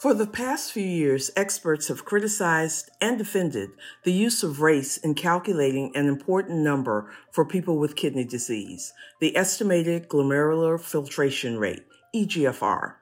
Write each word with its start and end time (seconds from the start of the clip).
For 0.00 0.14
the 0.14 0.26
past 0.26 0.72
few 0.72 0.82
years, 0.82 1.30
experts 1.36 1.88
have 1.88 2.06
criticized 2.06 2.90
and 3.02 3.18
defended 3.18 3.72
the 4.02 4.14
use 4.14 4.42
of 4.42 4.62
race 4.62 4.96
in 4.96 5.12
calculating 5.12 5.94
an 5.94 6.06
important 6.06 6.60
number 6.60 7.12
for 7.32 7.44
people 7.44 7.76
with 7.76 7.96
kidney 7.96 8.24
disease, 8.24 8.94
the 9.20 9.36
estimated 9.36 10.08
glomerular 10.08 10.80
filtration 10.80 11.58
rate, 11.58 11.84
EGFR. 12.16 12.94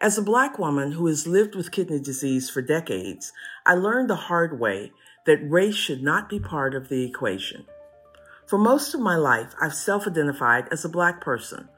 As 0.00 0.16
a 0.16 0.22
black 0.22 0.58
woman 0.58 0.92
who 0.92 1.08
has 1.08 1.26
lived 1.26 1.54
with 1.54 1.72
kidney 1.72 2.00
disease 2.00 2.48
for 2.48 2.62
decades, 2.62 3.34
I 3.66 3.74
learned 3.74 4.08
the 4.08 4.16
hard 4.16 4.58
way 4.58 4.92
that 5.26 5.46
race 5.46 5.74
should 5.74 6.02
not 6.02 6.30
be 6.30 6.40
part 6.40 6.74
of 6.74 6.88
the 6.88 7.04
equation. 7.04 7.66
For 8.46 8.58
most 8.58 8.94
of 8.94 9.00
my 9.00 9.16
life, 9.16 9.54
I've 9.60 9.74
self 9.74 10.06
identified 10.06 10.68
as 10.72 10.86
a 10.86 10.88
black 10.88 11.20
person. 11.20 11.68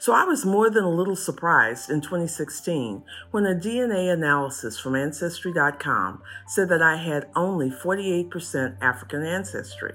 So 0.00 0.12
I 0.12 0.24
was 0.24 0.46
more 0.46 0.70
than 0.70 0.84
a 0.84 0.90
little 0.90 1.16
surprised 1.16 1.90
in 1.90 2.00
2016 2.00 3.02
when 3.32 3.44
a 3.44 3.54
DNA 3.54 4.12
analysis 4.12 4.78
from 4.78 4.94
Ancestry.com 4.94 6.22
said 6.46 6.68
that 6.68 6.80
I 6.80 6.96
had 6.96 7.28
only 7.34 7.68
48% 7.68 8.76
African 8.80 9.24
ancestry. 9.24 9.94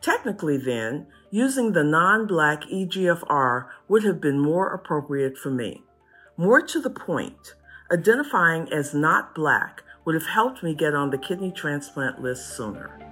Technically, 0.00 0.56
then, 0.56 1.08
using 1.30 1.72
the 1.72 1.84
non 1.84 2.26
black 2.26 2.62
EGFR 2.72 3.66
would 3.86 4.04
have 4.04 4.20
been 4.20 4.38
more 4.38 4.72
appropriate 4.72 5.36
for 5.36 5.50
me. 5.50 5.82
More 6.38 6.62
to 6.62 6.80
the 6.80 6.90
point, 6.90 7.54
identifying 7.92 8.72
as 8.72 8.94
not 8.94 9.34
black 9.34 9.82
would 10.06 10.14
have 10.14 10.28
helped 10.28 10.62
me 10.62 10.72
get 10.72 10.94
on 10.94 11.10
the 11.10 11.18
kidney 11.18 11.52
transplant 11.52 12.22
list 12.22 12.56
sooner. 12.56 13.07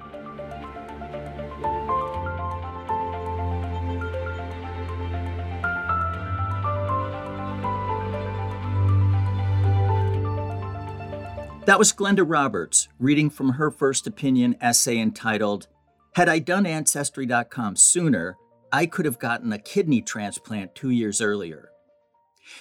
That 11.66 11.80
was 11.80 11.92
Glenda 11.92 12.24
Roberts 12.24 12.86
reading 13.00 13.28
from 13.28 13.54
her 13.54 13.72
first 13.72 14.06
opinion 14.06 14.54
essay 14.60 15.00
entitled, 15.00 15.66
Had 16.12 16.28
I 16.28 16.38
Done 16.38 16.64
Ancestry.com 16.64 17.74
Sooner, 17.74 18.36
I 18.70 18.86
Could 18.86 19.04
Have 19.04 19.18
Gotten 19.18 19.52
a 19.52 19.58
Kidney 19.58 20.00
Transplant 20.00 20.76
Two 20.76 20.90
Years 20.90 21.20
Earlier. 21.20 21.70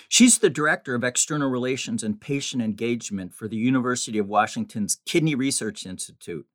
She's 0.09 0.39
the 0.39 0.50
Director 0.50 0.95
of 0.95 1.03
External 1.03 1.52
Relations 1.52 2.02
and 2.02 2.20
Patient 2.20 2.64
Engagement 2.64 3.36
for 3.36 3.48
the 3.48 3.58
University 3.58 4.17
of 4.17 4.28
Washington's 4.28 4.98
Kidney 5.06 5.36
Research 5.36 5.86
Institute. 5.86 6.48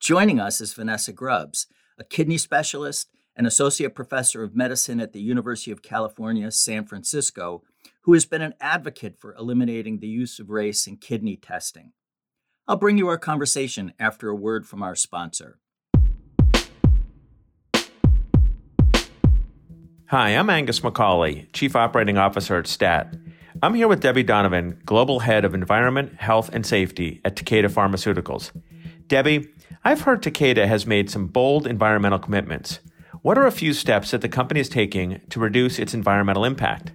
Joining 0.00 0.40
us 0.40 0.60
is 0.60 0.74
Vanessa 0.74 1.12
Grubbs, 1.12 1.68
a 1.96 2.02
kidney 2.02 2.38
specialist 2.38 3.08
and 3.36 3.46
Associate 3.46 3.94
Professor 3.94 4.42
of 4.42 4.56
Medicine 4.56 4.98
at 4.98 5.12
the 5.12 5.20
University 5.20 5.70
of 5.70 5.82
California, 5.82 6.50
San 6.50 6.86
Francisco, 6.86 7.62
who 8.08 8.14
has 8.14 8.24
been 8.24 8.40
an 8.40 8.54
advocate 8.58 9.18
for 9.18 9.34
eliminating 9.34 9.98
the 9.98 10.08
use 10.08 10.38
of 10.38 10.48
race 10.48 10.86
in 10.86 10.96
kidney 10.96 11.36
testing. 11.36 11.92
I'll 12.66 12.78
bring 12.78 12.96
you 12.96 13.06
our 13.08 13.18
conversation 13.18 13.92
after 13.98 14.30
a 14.30 14.34
word 14.34 14.66
from 14.66 14.82
our 14.82 14.94
sponsor. 14.94 15.58
Hi, 20.06 20.30
I'm 20.30 20.48
Angus 20.48 20.80
McCauley, 20.80 21.52
Chief 21.52 21.76
Operating 21.76 22.16
Officer 22.16 22.56
at 22.56 22.66
STAT. 22.66 23.14
I'm 23.62 23.74
here 23.74 23.88
with 23.88 24.00
Debbie 24.00 24.22
Donovan, 24.22 24.80
Global 24.86 25.20
Head 25.20 25.44
of 25.44 25.52
Environment, 25.52 26.14
Health, 26.14 26.48
and 26.50 26.64
Safety 26.64 27.20
at 27.26 27.36
Takeda 27.36 27.70
Pharmaceuticals. 27.70 28.52
Debbie, 29.06 29.48
I've 29.84 30.00
heard 30.00 30.22
Takeda 30.22 30.66
has 30.66 30.86
made 30.86 31.10
some 31.10 31.26
bold 31.26 31.66
environmental 31.66 32.18
commitments. 32.18 32.80
What 33.20 33.36
are 33.36 33.46
a 33.46 33.52
few 33.52 33.74
steps 33.74 34.12
that 34.12 34.22
the 34.22 34.30
company 34.30 34.60
is 34.60 34.70
taking 34.70 35.20
to 35.28 35.38
reduce 35.38 35.78
its 35.78 35.92
environmental 35.92 36.46
impact? 36.46 36.92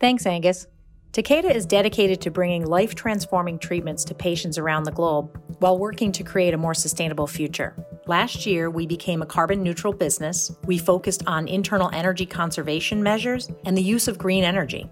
Thanks, 0.00 0.26
Angus. 0.26 0.68
Takeda 1.12 1.52
is 1.52 1.66
dedicated 1.66 2.20
to 2.20 2.30
bringing 2.30 2.64
life 2.64 2.94
transforming 2.94 3.58
treatments 3.58 4.04
to 4.04 4.14
patients 4.14 4.56
around 4.56 4.84
the 4.84 4.92
globe 4.92 5.36
while 5.58 5.76
working 5.76 6.12
to 6.12 6.22
create 6.22 6.54
a 6.54 6.58
more 6.58 6.74
sustainable 6.74 7.26
future. 7.26 7.74
Last 8.06 8.46
year, 8.46 8.70
we 8.70 8.86
became 8.86 9.22
a 9.22 9.26
carbon 9.26 9.62
neutral 9.62 9.92
business. 9.92 10.52
We 10.64 10.78
focused 10.78 11.24
on 11.26 11.48
internal 11.48 11.90
energy 11.92 12.26
conservation 12.26 13.02
measures 13.02 13.50
and 13.64 13.76
the 13.76 13.82
use 13.82 14.06
of 14.06 14.18
green 14.18 14.44
energy. 14.44 14.88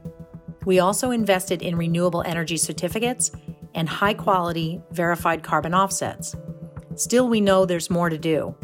We 0.65 0.81
also 0.81 1.13
invested 1.13 1.63
in 1.63 1.77
renewable 1.77 2.23
energy 2.23 2.57
certificates 2.57 3.31
and 3.75 3.89
high 3.89 4.15
quality 4.15 4.81
verified 4.91 5.45
carbon 5.45 5.73
offsets. 5.73 6.35
Still, 6.97 7.29
we 7.29 7.41
know 7.41 7.65
there's 7.65 7.91
more 7.91 8.09
to 8.09 8.19
do. 8.19 8.57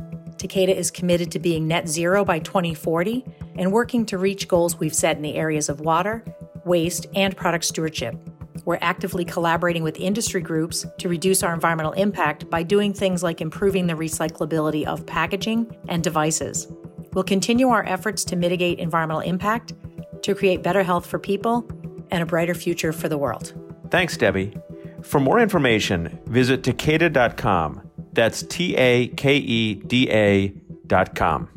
Takeda 0.42 0.74
is 0.74 0.90
committed 0.90 1.30
to 1.30 1.38
being 1.38 1.68
net 1.68 1.88
zero 1.88 2.24
by 2.24 2.40
2040 2.40 3.24
and 3.54 3.70
working 3.70 4.04
to 4.06 4.18
reach 4.18 4.48
goals 4.48 4.76
we've 4.76 4.94
set 4.94 5.16
in 5.16 5.22
the 5.22 5.36
areas 5.36 5.68
of 5.68 5.80
water, 5.80 6.24
waste, 6.64 7.06
and 7.14 7.36
product 7.36 7.64
stewardship. 7.64 8.16
We're 8.64 8.78
actively 8.80 9.24
collaborating 9.24 9.84
with 9.84 10.00
industry 10.00 10.40
groups 10.40 10.84
to 10.98 11.08
reduce 11.08 11.44
our 11.44 11.54
environmental 11.54 11.92
impact 11.92 12.50
by 12.50 12.64
doing 12.64 12.92
things 12.92 13.22
like 13.22 13.40
improving 13.40 13.86
the 13.86 13.94
recyclability 13.94 14.84
of 14.84 15.06
packaging 15.06 15.76
and 15.88 16.02
devices. 16.02 16.66
We'll 17.12 17.24
continue 17.24 17.68
our 17.68 17.84
efforts 17.86 18.24
to 18.24 18.36
mitigate 18.36 18.80
environmental 18.80 19.22
impact, 19.22 19.74
to 20.22 20.34
create 20.34 20.64
better 20.64 20.82
health 20.82 21.06
for 21.06 21.20
people, 21.20 21.68
and 22.10 22.20
a 22.20 22.26
brighter 22.26 22.54
future 22.54 22.92
for 22.92 23.08
the 23.08 23.18
world. 23.18 23.52
Thanks, 23.90 24.16
Debbie. 24.16 24.56
For 25.02 25.20
more 25.20 25.38
information, 25.38 26.18
visit 26.26 26.62
Takeda.com. 26.62 27.91
That's 28.12 28.42
T 28.42 28.76
A 28.76 29.08
K 29.08 29.36
E 29.36 29.74
D 29.74 30.10
A 30.10 30.48
dot 30.86 31.14
com. 31.14 31.48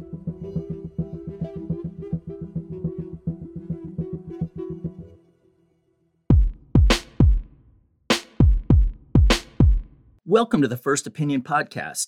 Welcome 10.26 10.62
to 10.62 10.68
the 10.68 10.78
First 10.78 11.06
Opinion 11.06 11.42
Podcast. 11.42 12.08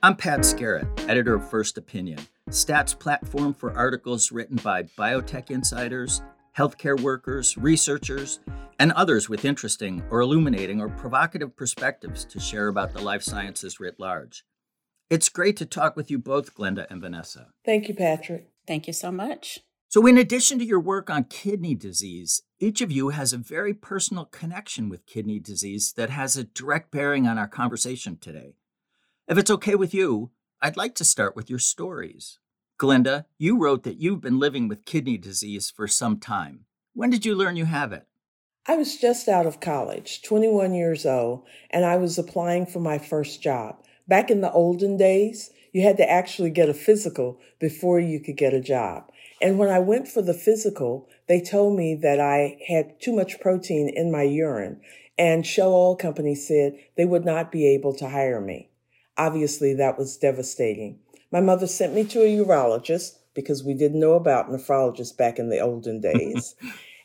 I'm 0.00 0.14
Pat 0.16 0.40
Skerrett, 0.40 0.86
editor 1.08 1.34
of 1.34 1.50
First 1.50 1.76
Opinion, 1.76 2.20
Stat's 2.50 2.94
platform 2.94 3.52
for 3.52 3.72
articles 3.76 4.30
written 4.30 4.56
by 4.56 4.84
biotech 4.84 5.50
insiders, 5.50 6.22
healthcare 6.56 7.00
workers, 7.00 7.56
researchers, 7.56 8.40
and 8.78 8.92
others 8.92 9.28
with 9.28 9.44
interesting 9.44 10.02
or 10.10 10.20
illuminating 10.20 10.80
or 10.80 10.88
provocative 10.88 11.56
perspectives 11.56 12.24
to 12.24 12.40
share 12.40 12.68
about 12.68 12.92
the 12.92 13.02
life 13.02 13.22
sciences 13.22 13.80
writ 13.80 13.98
large. 13.98 14.44
It's 15.10 15.28
great 15.28 15.56
to 15.56 15.66
talk 15.66 15.96
with 15.96 16.10
you 16.10 16.18
both, 16.18 16.54
Glenda 16.54 16.86
and 16.90 17.00
Vanessa. 17.00 17.48
Thank 17.64 17.88
you, 17.88 17.94
Patrick. 17.94 18.50
Thank 18.66 18.86
you 18.86 18.92
so 18.92 19.10
much. 19.10 19.60
So, 19.90 20.06
in 20.06 20.18
addition 20.18 20.58
to 20.58 20.66
your 20.66 20.80
work 20.80 21.08
on 21.08 21.24
kidney 21.24 21.74
disease, 21.74 22.42
each 22.60 22.82
of 22.82 22.92
you 22.92 23.08
has 23.08 23.32
a 23.32 23.38
very 23.38 23.72
personal 23.72 24.26
connection 24.26 24.90
with 24.90 25.06
kidney 25.06 25.38
disease 25.38 25.94
that 25.94 26.10
has 26.10 26.36
a 26.36 26.44
direct 26.44 26.90
bearing 26.90 27.26
on 27.26 27.38
our 27.38 27.48
conversation 27.48 28.18
today. 28.20 28.56
If 29.26 29.38
it's 29.38 29.50
okay 29.50 29.74
with 29.74 29.94
you, 29.94 30.30
I'd 30.60 30.76
like 30.76 30.94
to 30.96 31.04
start 31.04 31.34
with 31.34 31.48
your 31.48 31.58
stories. 31.58 32.38
Glenda, 32.78 33.24
you 33.38 33.58
wrote 33.58 33.82
that 33.82 34.00
you've 34.00 34.20
been 34.20 34.38
living 34.38 34.68
with 34.68 34.84
kidney 34.84 35.18
disease 35.18 35.68
for 35.68 35.88
some 35.88 36.20
time. 36.20 36.64
When 36.94 37.10
did 37.10 37.26
you 37.26 37.34
learn 37.34 37.56
you 37.56 37.64
have 37.64 37.92
it? 37.92 38.06
I 38.68 38.76
was 38.76 38.96
just 38.96 39.26
out 39.26 39.46
of 39.46 39.58
college, 39.58 40.22
21 40.22 40.74
years 40.74 41.04
old, 41.04 41.44
and 41.70 41.84
I 41.84 41.96
was 41.96 42.18
applying 42.18 42.66
for 42.66 42.78
my 42.78 42.98
first 42.98 43.42
job. 43.42 43.82
Back 44.06 44.30
in 44.30 44.42
the 44.42 44.52
olden 44.52 44.96
days, 44.96 45.50
you 45.72 45.82
had 45.82 45.96
to 45.96 46.08
actually 46.08 46.50
get 46.50 46.68
a 46.68 46.74
physical 46.74 47.40
before 47.58 47.98
you 47.98 48.20
could 48.20 48.36
get 48.36 48.54
a 48.54 48.60
job. 48.60 49.10
And 49.42 49.58
when 49.58 49.70
I 49.70 49.80
went 49.80 50.06
for 50.06 50.22
the 50.22 50.32
physical, 50.32 51.08
they 51.26 51.40
told 51.40 51.76
me 51.76 51.96
that 51.96 52.20
I 52.20 52.58
had 52.68 53.00
too 53.00 53.12
much 53.12 53.40
protein 53.40 53.88
in 53.92 54.12
my 54.12 54.22
urine, 54.22 54.80
and 55.18 55.44
Shell 55.44 55.74
Oil 55.74 55.96
Company 55.96 56.36
said 56.36 56.78
they 56.96 57.04
would 57.04 57.24
not 57.24 57.50
be 57.50 57.66
able 57.74 57.94
to 57.94 58.08
hire 58.08 58.40
me. 58.40 58.70
Obviously, 59.16 59.74
that 59.74 59.98
was 59.98 60.16
devastating. 60.16 61.00
My 61.30 61.40
mother 61.40 61.66
sent 61.66 61.94
me 61.94 62.04
to 62.04 62.22
a 62.22 62.44
urologist 62.44 63.18
because 63.34 63.62
we 63.62 63.74
didn't 63.74 64.00
know 64.00 64.14
about 64.14 64.50
nephrologists 64.50 65.16
back 65.16 65.38
in 65.38 65.48
the 65.48 65.60
olden 65.60 66.00
days. 66.12 66.54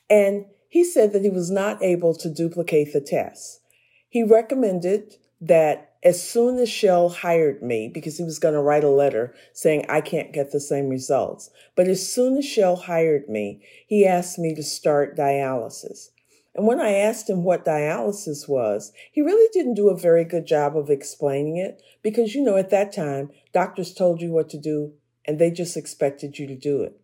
and 0.09 0.45
he 0.69 0.83
said 0.83 1.13
that 1.13 1.21
he 1.21 1.29
was 1.29 1.51
not 1.51 1.83
able 1.83 2.15
to 2.15 2.33
duplicate 2.33 2.93
the 2.93 3.01
test. 3.01 3.61
He 4.09 4.23
recommended 4.23 5.17
that 5.39 5.93
as 6.03 6.21
soon 6.21 6.57
as 6.57 6.69
Shell 6.69 7.09
hired 7.09 7.61
me, 7.61 7.89
because 7.93 8.17
he 8.17 8.23
was 8.23 8.39
going 8.39 8.53
to 8.53 8.61
write 8.61 8.83
a 8.83 8.89
letter 8.89 9.33
saying 9.53 9.85
I 9.87 10.01
can't 10.01 10.33
get 10.33 10.51
the 10.51 10.59
same 10.59 10.89
results, 10.89 11.49
but 11.75 11.87
as 11.87 12.11
soon 12.11 12.37
as 12.37 12.45
Shell 12.45 12.75
hired 12.75 13.29
me, 13.29 13.63
he 13.87 14.05
asked 14.05 14.37
me 14.37 14.53
to 14.55 14.63
start 14.63 15.15
dialysis. 15.15 16.09
And 16.55 16.67
when 16.67 16.79
I 16.79 16.93
asked 16.93 17.29
him 17.29 17.43
what 17.43 17.65
dialysis 17.65 18.47
was, 18.47 18.91
he 19.11 19.21
really 19.21 19.49
didn't 19.53 19.73
do 19.73 19.89
a 19.89 19.97
very 19.97 20.23
good 20.23 20.45
job 20.45 20.77
of 20.77 20.89
explaining 20.89 21.57
it 21.57 21.81
because, 22.03 22.35
you 22.35 22.43
know, 22.43 22.57
at 22.57 22.69
that 22.69 22.93
time, 22.93 23.31
doctors 23.53 23.93
told 23.93 24.21
you 24.21 24.31
what 24.31 24.49
to 24.49 24.57
do 24.59 24.93
and 25.25 25.39
they 25.39 25.49
just 25.49 25.75
expected 25.77 26.37
you 26.37 26.45
to 26.47 26.55
do 26.55 26.83
it. 26.83 26.99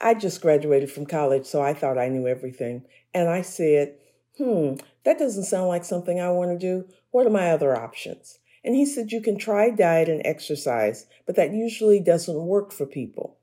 I 0.00 0.14
just 0.14 0.42
graduated 0.42 0.90
from 0.90 1.06
college, 1.06 1.46
so 1.46 1.62
I 1.62 1.72
thought 1.72 1.98
I 1.98 2.08
knew 2.08 2.28
everything. 2.28 2.84
And 3.12 3.28
I 3.28 3.42
said, 3.42 3.94
hmm, 4.36 4.74
that 5.04 5.18
doesn't 5.18 5.44
sound 5.44 5.68
like 5.68 5.84
something 5.84 6.20
I 6.20 6.30
want 6.30 6.50
to 6.50 6.58
do. 6.58 6.88
What 7.10 7.26
are 7.26 7.30
my 7.30 7.50
other 7.50 7.76
options? 7.76 8.38
And 8.64 8.74
he 8.74 8.86
said, 8.86 9.12
you 9.12 9.20
can 9.20 9.38
try 9.38 9.70
diet 9.70 10.08
and 10.08 10.22
exercise, 10.24 11.06
but 11.26 11.36
that 11.36 11.52
usually 11.52 12.00
doesn't 12.00 12.46
work 12.46 12.72
for 12.72 12.86
people. 12.86 13.38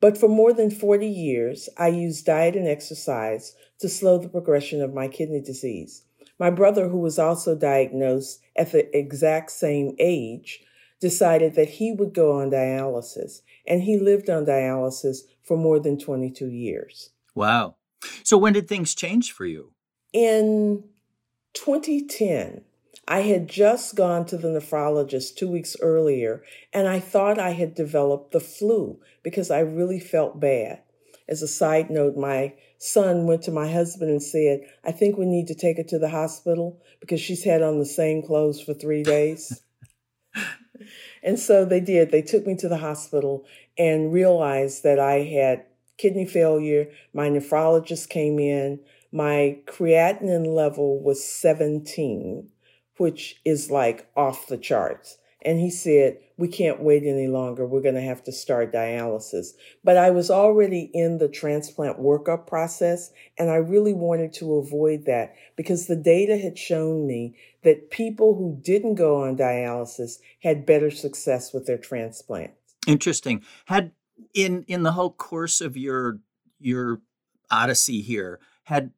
But 0.00 0.18
for 0.18 0.28
more 0.28 0.52
than 0.52 0.70
40 0.70 1.06
years, 1.06 1.68
I 1.78 1.88
used 1.88 2.26
diet 2.26 2.56
and 2.56 2.66
exercise 2.66 3.54
to 3.82 3.88
slow 3.88 4.18
the 4.18 4.28
progression 4.28 4.80
of 4.80 4.94
my 4.94 5.08
kidney 5.08 5.40
disease. 5.40 6.02
My 6.38 6.50
brother, 6.50 6.88
who 6.88 6.98
was 6.98 7.18
also 7.18 7.54
diagnosed 7.54 8.40
at 8.56 8.72
the 8.72 8.96
exact 8.96 9.50
same 9.50 9.94
age, 9.98 10.60
decided 11.00 11.54
that 11.56 11.68
he 11.68 11.92
would 11.92 12.14
go 12.14 12.32
on 12.32 12.50
dialysis, 12.50 13.42
and 13.66 13.82
he 13.82 13.98
lived 13.98 14.30
on 14.30 14.46
dialysis 14.46 15.18
for 15.42 15.56
more 15.56 15.78
than 15.78 15.98
22 15.98 16.46
years. 16.46 17.10
Wow. 17.34 17.76
So, 18.22 18.38
when 18.38 18.52
did 18.52 18.68
things 18.68 18.94
change 18.94 19.32
for 19.32 19.44
you? 19.44 19.72
In 20.12 20.84
2010, 21.54 22.62
I 23.08 23.22
had 23.22 23.48
just 23.48 23.96
gone 23.96 24.26
to 24.26 24.36
the 24.36 24.48
nephrologist 24.48 25.36
two 25.36 25.48
weeks 25.48 25.76
earlier, 25.80 26.44
and 26.72 26.86
I 26.86 27.00
thought 27.00 27.38
I 27.38 27.50
had 27.50 27.74
developed 27.74 28.32
the 28.32 28.40
flu 28.40 29.00
because 29.22 29.50
I 29.50 29.60
really 29.60 30.00
felt 30.00 30.40
bad. 30.40 30.82
As 31.28 31.42
a 31.42 31.48
side 31.48 31.90
note, 31.90 32.16
my 32.16 32.54
son 32.82 33.26
went 33.26 33.42
to 33.42 33.52
my 33.52 33.70
husband 33.70 34.10
and 34.10 34.20
said, 34.20 34.60
I 34.84 34.90
think 34.90 35.16
we 35.16 35.24
need 35.24 35.46
to 35.46 35.54
take 35.54 35.76
her 35.76 35.84
to 35.84 36.00
the 36.00 36.08
hospital 36.08 36.82
because 37.00 37.20
she's 37.20 37.44
had 37.44 37.62
on 37.62 37.78
the 37.78 37.86
same 37.86 38.22
clothes 38.22 38.60
for 38.60 38.74
three 38.74 39.04
days. 39.04 39.62
and 41.22 41.38
so 41.38 41.64
they 41.64 41.78
did. 41.78 42.10
They 42.10 42.22
took 42.22 42.44
me 42.44 42.56
to 42.56 42.68
the 42.68 42.78
hospital 42.78 43.46
and 43.78 44.12
realized 44.12 44.82
that 44.82 44.98
I 44.98 45.20
had 45.20 45.64
kidney 45.96 46.26
failure. 46.26 46.88
My 47.14 47.28
nephrologist 47.28 48.08
came 48.08 48.40
in. 48.40 48.80
My 49.12 49.58
creatinine 49.66 50.52
level 50.52 51.00
was 51.00 51.24
17, 51.24 52.48
which 52.96 53.40
is 53.44 53.70
like 53.70 54.10
off 54.16 54.48
the 54.48 54.58
charts. 54.58 55.18
And 55.44 55.60
he 55.60 55.70
said, 55.70 56.18
We 56.36 56.48
can't 56.48 56.82
wait 56.82 57.02
any 57.04 57.26
longer. 57.26 57.66
We're 57.66 57.82
going 57.82 57.94
to 57.94 58.00
have 58.00 58.22
to 58.24 58.32
start 58.32 58.72
dialysis. 58.72 59.48
But 59.84 59.96
I 59.96 60.10
was 60.10 60.30
already 60.30 60.90
in 60.94 61.18
the 61.18 61.28
transplant 61.28 61.98
workup 61.98 62.46
process, 62.46 63.12
and 63.38 63.50
I 63.50 63.56
really 63.56 63.92
wanted 63.92 64.32
to 64.34 64.54
avoid 64.54 65.06
that 65.06 65.34
because 65.56 65.86
the 65.86 65.96
data 65.96 66.36
had 66.36 66.58
shown 66.58 67.06
me 67.06 67.36
that 67.64 67.90
people 67.90 68.34
who 68.34 68.58
didn't 68.62 68.96
go 68.96 69.22
on 69.22 69.36
dialysis 69.36 70.18
had 70.42 70.66
better 70.66 70.90
success 70.90 71.52
with 71.52 71.66
their 71.66 71.78
transplant. 71.78 72.52
Interesting. 72.86 73.42
Had 73.66 73.92
in 74.34 74.64
in 74.68 74.82
the 74.82 74.92
whole 74.92 75.12
course 75.12 75.60
of 75.60 75.76
your 75.76 76.20
your 76.60 77.00
odyssey 77.50 78.00
here, 78.00 78.40
had 78.64 78.92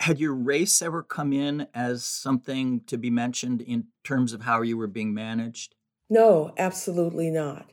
had 0.00 0.20
your 0.20 0.34
race 0.34 0.82
ever 0.82 1.02
come 1.02 1.32
in 1.32 1.66
as 1.74 2.04
something 2.04 2.80
to 2.86 2.98
be 2.98 3.10
mentioned 3.10 3.62
in 3.62 3.86
terms 4.02 4.32
of 4.32 4.42
how 4.42 4.62
you 4.62 4.76
were 4.76 4.86
being 4.86 5.14
managed? 5.14 5.74
No, 6.10 6.52
absolutely 6.58 7.30
not. 7.30 7.70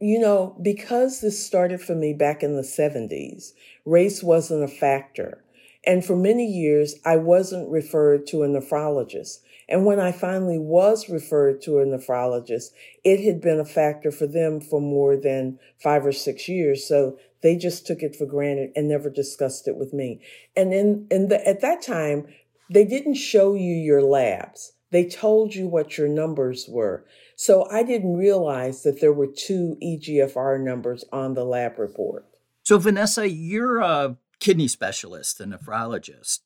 You 0.00 0.18
know, 0.18 0.56
because 0.60 1.20
this 1.20 1.44
started 1.44 1.80
for 1.80 1.94
me 1.94 2.12
back 2.12 2.42
in 2.42 2.56
the 2.56 2.62
70s, 2.62 3.52
race 3.84 4.22
wasn't 4.22 4.64
a 4.64 4.68
factor. 4.68 5.44
And 5.86 6.04
for 6.04 6.16
many 6.16 6.46
years, 6.46 6.96
I 7.04 7.16
wasn't 7.16 7.70
referred 7.70 8.26
to 8.28 8.42
a 8.42 8.48
nephrologist. 8.48 9.38
And 9.68 9.84
when 9.84 10.00
I 10.00 10.12
finally 10.12 10.58
was 10.58 11.08
referred 11.08 11.60
to 11.62 11.78
a 11.78 11.86
nephrologist, 11.86 12.70
it 13.02 13.24
had 13.24 13.40
been 13.40 13.60
a 13.60 13.64
factor 13.64 14.10
for 14.10 14.26
them 14.26 14.60
for 14.60 14.80
more 14.80 15.16
than 15.16 15.58
five 15.78 16.04
or 16.04 16.12
six 16.12 16.48
years. 16.48 16.86
So 16.86 17.18
they 17.42 17.56
just 17.56 17.86
took 17.86 18.02
it 18.02 18.16
for 18.16 18.26
granted 18.26 18.72
and 18.74 18.88
never 18.88 19.10
discussed 19.10 19.68
it 19.68 19.76
with 19.76 19.92
me. 19.92 20.20
And 20.56 20.72
in, 20.72 21.06
in 21.10 21.28
the, 21.28 21.46
at 21.46 21.60
that 21.60 21.82
time, 21.82 22.26
they 22.70 22.84
didn't 22.84 23.14
show 23.14 23.54
you 23.54 23.74
your 23.74 24.02
labs. 24.02 24.72
They 24.90 25.08
told 25.08 25.54
you 25.54 25.66
what 25.66 25.98
your 25.98 26.08
numbers 26.08 26.66
were. 26.68 27.04
So 27.36 27.68
I 27.70 27.82
didn't 27.82 28.16
realize 28.16 28.82
that 28.82 29.00
there 29.00 29.12
were 29.12 29.26
two 29.26 29.76
EGFR 29.82 30.62
numbers 30.62 31.04
on 31.12 31.34
the 31.34 31.44
lab 31.44 31.78
report. 31.78 32.26
So, 32.62 32.78
Vanessa, 32.78 33.28
you're 33.28 33.80
a 33.80 34.16
kidney 34.40 34.68
specialist, 34.68 35.40
a 35.40 35.44
nephrologist. 35.44 36.40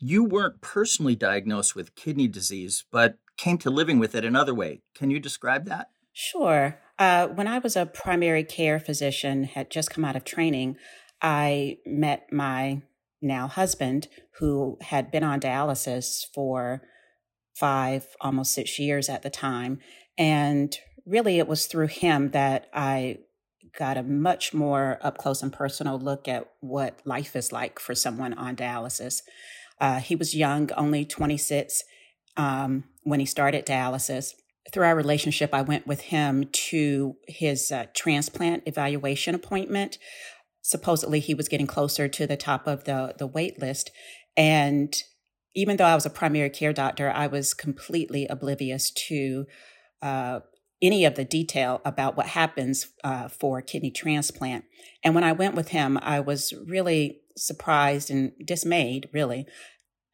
You 0.00 0.24
weren't 0.24 0.60
personally 0.60 1.16
diagnosed 1.16 1.74
with 1.74 1.94
kidney 1.94 2.28
disease, 2.28 2.84
but 2.90 3.18
came 3.36 3.58
to 3.58 3.70
living 3.70 3.98
with 3.98 4.14
it 4.14 4.24
another 4.24 4.54
way. 4.54 4.82
Can 4.94 5.10
you 5.10 5.20
describe 5.20 5.66
that? 5.66 5.90
Sure. 6.12 6.80
Uh, 6.98 7.28
when 7.28 7.46
I 7.46 7.58
was 7.58 7.76
a 7.76 7.86
primary 7.86 8.44
care 8.44 8.80
physician, 8.80 9.44
had 9.44 9.70
just 9.70 9.90
come 9.90 10.04
out 10.04 10.16
of 10.16 10.24
training, 10.24 10.76
I 11.22 11.78
met 11.86 12.32
my 12.32 12.82
now 13.20 13.48
husband, 13.48 14.08
who 14.38 14.78
had 14.80 15.10
been 15.10 15.24
on 15.24 15.40
dialysis 15.40 16.24
for 16.34 16.82
five, 17.54 18.06
almost 18.20 18.54
six 18.54 18.78
years 18.78 19.08
at 19.08 19.22
the 19.22 19.30
time. 19.30 19.78
And 20.18 20.76
really, 21.06 21.38
it 21.38 21.48
was 21.48 21.66
through 21.66 21.86
him 21.86 22.32
that 22.32 22.68
I 22.74 23.18
got 23.78 23.96
a 23.96 24.02
much 24.02 24.52
more 24.52 24.98
up 25.00 25.18
close 25.18 25.42
and 25.42 25.52
personal 25.52 25.98
look 25.98 26.26
at 26.26 26.50
what 26.60 26.98
life 27.04 27.36
is 27.36 27.52
like 27.52 27.78
for 27.78 27.94
someone 27.94 28.34
on 28.34 28.56
dialysis. 28.56 29.22
Uh, 29.80 30.00
he 30.00 30.16
was 30.16 30.34
young, 30.34 30.70
only 30.72 31.04
26 31.04 31.84
um, 32.36 32.84
when 33.04 33.20
he 33.20 33.26
started 33.26 33.64
dialysis. 33.64 34.32
Through 34.72 34.84
our 34.84 34.96
relationship, 34.96 35.54
I 35.54 35.62
went 35.62 35.86
with 35.86 36.02
him 36.02 36.44
to 36.52 37.16
his 37.26 37.70
uh, 37.70 37.86
transplant 37.94 38.64
evaluation 38.66 39.34
appointment. 39.34 39.98
Supposedly, 40.60 41.20
he 41.20 41.32
was 41.32 41.48
getting 41.48 41.66
closer 41.66 42.08
to 42.08 42.26
the 42.26 42.36
top 42.36 42.66
of 42.66 42.84
the, 42.84 43.14
the 43.16 43.26
wait 43.26 43.60
list. 43.60 43.90
And 44.36 44.94
even 45.54 45.76
though 45.76 45.84
I 45.84 45.94
was 45.94 46.04
a 46.04 46.10
primary 46.10 46.50
care 46.50 46.72
doctor, 46.72 47.10
I 47.10 47.28
was 47.28 47.54
completely 47.54 48.26
oblivious 48.26 48.90
to 48.90 49.46
uh, 50.02 50.40
any 50.80 51.04
of 51.04 51.14
the 51.14 51.24
detail 51.24 51.80
about 51.84 52.16
what 52.16 52.26
happens 52.26 52.86
uh, 53.02 53.28
for 53.28 53.60
kidney 53.60 53.90
transplant. 53.90 54.64
And 55.02 55.14
when 55.14 55.24
I 55.24 55.32
went 55.32 55.54
with 55.54 55.68
him, 55.68 55.98
I 56.00 56.20
was 56.20 56.52
really 56.66 57.20
surprised 57.36 58.10
and 58.10 58.32
dismayed, 58.44 59.08
really, 59.12 59.46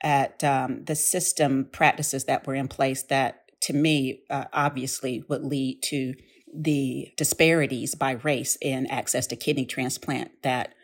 at 0.02 0.42
um, 0.44 0.84
the 0.84 0.94
system 0.94 1.68
practices 1.72 2.24
that 2.24 2.46
were 2.46 2.54
in 2.54 2.68
place 2.68 3.02
that, 3.04 3.42
to 3.62 3.72
me, 3.72 4.22
uh, 4.30 4.44
obviously 4.52 5.24
would 5.28 5.42
lead 5.42 5.82
to 5.84 6.14
the 6.54 7.08
disparities 7.16 7.94
by 7.94 8.12
race 8.12 8.56
in 8.62 8.86
access 8.86 9.26
to 9.26 9.36
kidney 9.36 9.66
transplant 9.66 10.30
that 10.42 10.74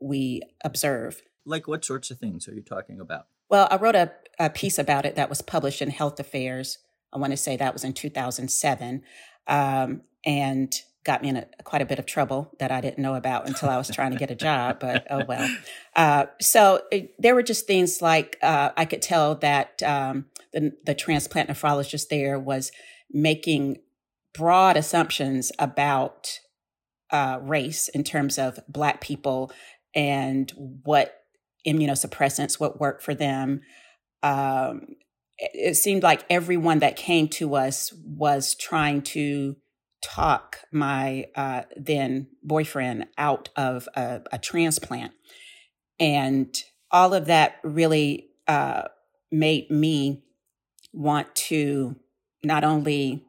we 0.00 0.42
observe. 0.64 1.22
Like 1.44 1.66
what 1.66 1.84
sorts 1.84 2.10
of 2.10 2.18
things 2.18 2.46
are 2.46 2.54
you 2.54 2.62
talking 2.62 3.00
about? 3.00 3.26
Well, 3.50 3.66
I 3.70 3.76
wrote 3.76 3.96
a, 3.96 4.12
a 4.38 4.50
piece 4.50 4.78
about 4.78 5.06
it 5.06 5.16
that 5.16 5.28
was 5.28 5.42
published 5.42 5.82
in 5.82 5.90
Health 5.90 6.20
Affairs 6.20 6.78
I 7.12 7.18
want 7.18 7.32
to 7.32 7.36
say 7.36 7.56
that 7.56 7.72
was 7.72 7.84
in 7.84 7.92
2007, 7.92 9.02
um, 9.46 10.02
and 10.24 10.74
got 11.04 11.22
me 11.22 11.30
in 11.30 11.36
a, 11.38 11.46
quite 11.64 11.80
a 11.80 11.86
bit 11.86 11.98
of 11.98 12.04
trouble 12.04 12.52
that 12.58 12.70
I 12.70 12.82
didn't 12.82 12.98
know 12.98 13.14
about 13.14 13.46
until 13.46 13.70
I 13.70 13.78
was 13.78 13.88
trying 13.88 14.10
to 14.12 14.18
get 14.18 14.30
a 14.30 14.34
job. 14.34 14.78
But 14.80 15.06
oh 15.10 15.24
well. 15.26 15.48
Uh, 15.96 16.26
so 16.40 16.82
it, 16.92 17.12
there 17.18 17.34
were 17.34 17.42
just 17.42 17.66
things 17.66 18.00
like 18.00 18.36
uh, 18.40 18.70
I 18.76 18.84
could 18.84 19.02
tell 19.02 19.34
that 19.36 19.82
um, 19.82 20.26
the, 20.52 20.72
the 20.84 20.94
transplant 20.94 21.48
nephrologist 21.48 22.06
there 22.08 22.38
was 22.38 22.70
making 23.10 23.78
broad 24.32 24.76
assumptions 24.76 25.50
about 25.58 26.38
uh, 27.10 27.40
race 27.42 27.88
in 27.88 28.04
terms 28.04 28.38
of 28.38 28.60
Black 28.68 29.00
people 29.00 29.50
and 29.92 30.52
what 30.84 31.22
immunosuppressants 31.66 32.60
would 32.60 32.78
work 32.78 33.02
for 33.02 33.14
them. 33.14 33.62
Um, 34.22 34.94
it 35.38 35.76
seemed 35.76 36.02
like 36.02 36.24
everyone 36.28 36.80
that 36.80 36.96
came 36.96 37.28
to 37.28 37.54
us 37.54 37.92
was 38.04 38.54
trying 38.54 39.02
to 39.02 39.56
talk 40.02 40.58
my 40.72 41.26
uh, 41.34 41.62
then 41.76 42.28
boyfriend 42.42 43.06
out 43.16 43.48
of 43.56 43.88
a, 43.94 44.20
a, 44.32 44.38
transplant. 44.38 45.12
And 45.98 46.56
all 46.90 47.14
of 47.14 47.26
that 47.26 47.56
really 47.64 48.30
uh, 48.46 48.84
made 49.30 49.70
me 49.70 50.22
want 50.92 51.34
to 51.34 51.96
not 52.44 52.64
only 52.64 53.24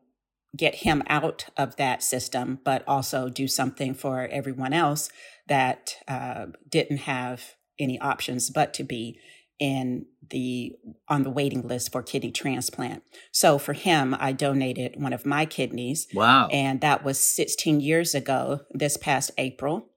get 0.55 0.75
him 0.75 1.03
out 1.07 1.45
of 1.57 1.75
that 1.77 2.03
system, 2.03 2.59
but 2.63 2.83
also 2.87 3.29
do 3.29 3.47
something 3.47 3.93
for 3.93 4.27
everyone 4.27 4.73
else 4.73 5.09
that 5.47 5.95
uh, 6.07 6.47
didn't 6.69 6.97
have 6.97 7.55
any 7.79 7.99
options 7.99 8.49
but 8.49 8.73
to 8.73 8.83
be 8.83 9.19
in 9.59 10.05
the 10.29 10.75
on 11.07 11.23
the 11.23 11.29
waiting 11.29 11.67
list 11.67 11.91
for 11.91 12.01
kidney 12.01 12.31
transplant. 12.31 13.03
So 13.31 13.57
for 13.57 13.73
him, 13.73 14.15
I 14.19 14.31
donated 14.31 15.01
one 15.01 15.13
of 15.13 15.25
my 15.25 15.45
kidneys. 15.45 16.07
Wow. 16.13 16.47
And 16.47 16.81
that 16.81 17.03
was 17.03 17.19
16 17.19 17.81
years 17.81 18.15
ago 18.15 18.61
this 18.71 18.97
past 18.97 19.31
April. 19.37 19.89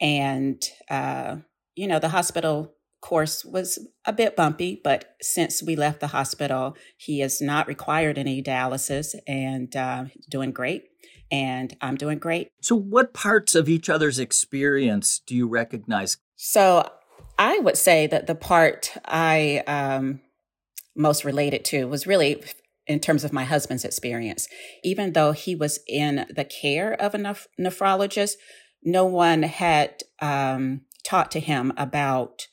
And 0.00 0.62
uh, 0.90 1.36
you 1.74 1.86
know, 1.86 1.98
the 1.98 2.10
hospital 2.10 2.74
course 3.04 3.44
was 3.44 3.78
a 4.06 4.12
bit 4.12 4.34
bumpy, 4.34 4.80
but 4.82 5.14
since 5.20 5.62
we 5.62 5.76
left 5.76 6.00
the 6.00 6.08
hospital, 6.08 6.74
he 6.96 7.20
has 7.20 7.40
not 7.40 7.68
required 7.68 8.16
any 8.16 8.42
dialysis 8.42 9.14
and 9.26 9.76
uh, 9.76 10.06
doing 10.28 10.52
great. 10.52 10.84
And 11.30 11.76
I'm 11.80 11.96
doing 11.96 12.18
great. 12.18 12.48
So, 12.60 12.76
what 12.76 13.12
parts 13.12 13.54
of 13.54 13.68
each 13.68 13.90
other's 13.90 14.18
experience 14.18 15.20
do 15.26 15.34
you 15.34 15.48
recognize? 15.48 16.16
So, 16.36 16.88
I 17.38 17.58
would 17.58 17.76
say 17.76 18.06
that 18.06 18.26
the 18.26 18.34
part 18.34 18.92
I 19.04 19.62
um, 19.66 20.20
most 20.96 21.24
related 21.24 21.64
to 21.66 21.86
was 21.86 22.06
really 22.06 22.42
in 22.86 23.00
terms 23.00 23.24
of 23.24 23.32
my 23.32 23.44
husband's 23.44 23.84
experience. 23.84 24.46
Even 24.82 25.12
though 25.12 25.32
he 25.32 25.54
was 25.54 25.80
in 25.88 26.26
the 26.34 26.44
care 26.44 26.92
of 26.92 27.14
a 27.14 27.18
neph- 27.18 27.46
nephrologist, 27.58 28.34
no 28.82 29.06
one 29.06 29.42
had 29.42 30.02
um, 30.20 30.82
talked 31.04 31.32
to 31.32 31.40
him 31.40 31.72
about 31.76 32.46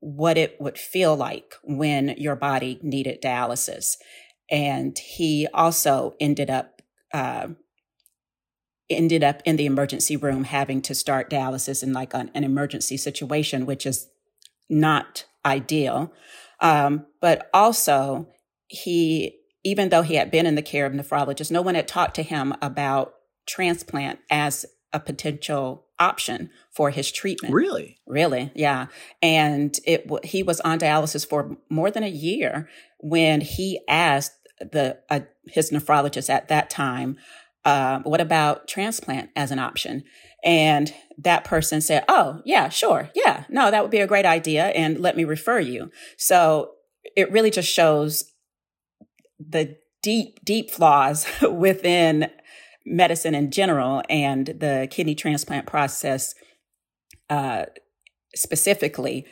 what 0.00 0.36
it 0.36 0.56
would 0.60 0.78
feel 0.78 1.14
like 1.14 1.54
when 1.62 2.08
your 2.16 2.34
body 2.34 2.80
needed 2.82 3.22
dialysis. 3.22 3.96
And 4.50 4.98
he 4.98 5.46
also 5.54 6.14
ended 6.18 6.50
up 6.50 6.82
uh, 7.14 7.48
ended 8.90 9.22
up 9.24 9.42
in 9.44 9.56
the 9.56 9.66
emergency 9.66 10.16
room 10.16 10.44
having 10.44 10.82
to 10.82 10.94
start 10.94 11.30
dialysis 11.30 11.82
in 11.82 11.92
like 11.92 12.14
an, 12.14 12.30
an 12.34 12.44
emergency 12.44 12.96
situation, 12.96 13.66
which 13.66 13.86
is 13.86 14.08
not 14.68 15.24
ideal. 15.44 16.12
Um, 16.60 17.06
but 17.20 17.48
also, 17.52 18.28
he, 18.68 19.38
even 19.64 19.88
though 19.88 20.02
he 20.02 20.14
had 20.14 20.30
been 20.30 20.46
in 20.46 20.54
the 20.54 20.62
care 20.62 20.86
of 20.86 20.92
nephrologists, 20.92 21.50
no 21.50 21.62
one 21.62 21.74
had 21.74 21.88
talked 21.88 22.14
to 22.16 22.22
him 22.22 22.54
about 22.62 23.14
transplant 23.46 24.20
as 24.30 24.64
a 24.92 25.00
potential 25.00 25.86
option 25.98 26.50
for 26.70 26.90
his 26.90 27.10
treatment. 27.10 27.54
Really? 27.54 27.98
Really, 28.06 28.50
yeah. 28.54 28.86
And 29.20 29.76
it 29.86 30.08
he 30.24 30.42
was 30.42 30.60
on 30.60 30.78
dialysis 30.78 31.26
for 31.26 31.56
more 31.70 31.90
than 31.90 32.02
a 32.02 32.08
year 32.08 32.68
when 32.98 33.40
he 33.40 33.80
asked 33.88 34.34
the 34.60 34.98
uh, 35.10 35.20
his 35.46 35.70
nephrologist 35.70 36.28
at 36.28 36.48
that 36.48 36.70
time, 36.70 37.16
uh, 37.64 38.00
"What 38.00 38.20
about 38.20 38.68
transplant 38.68 39.30
as 39.36 39.50
an 39.50 39.58
option?" 39.58 40.04
And 40.42 40.92
that 41.18 41.44
person 41.44 41.80
said, 41.80 42.04
Oh, 42.08 42.40
yeah, 42.44 42.68
sure. 42.68 43.10
Yeah, 43.14 43.44
no, 43.48 43.70
that 43.70 43.82
would 43.82 43.90
be 43.90 44.00
a 44.00 44.06
great 44.06 44.26
idea. 44.26 44.66
And 44.66 44.98
let 44.98 45.16
me 45.16 45.24
refer 45.24 45.60
you. 45.60 45.90
So 46.16 46.72
it 47.16 47.30
really 47.30 47.50
just 47.50 47.68
shows 47.68 48.24
the 49.38 49.76
deep, 50.02 50.44
deep 50.44 50.70
flaws 50.70 51.26
within 51.42 52.30
medicine 52.84 53.34
in 53.34 53.50
general 53.52 54.02
and 54.10 54.46
the 54.46 54.88
kidney 54.90 55.14
transplant 55.14 55.66
process 55.66 56.34
uh, 57.30 57.66
specifically, 58.34 59.24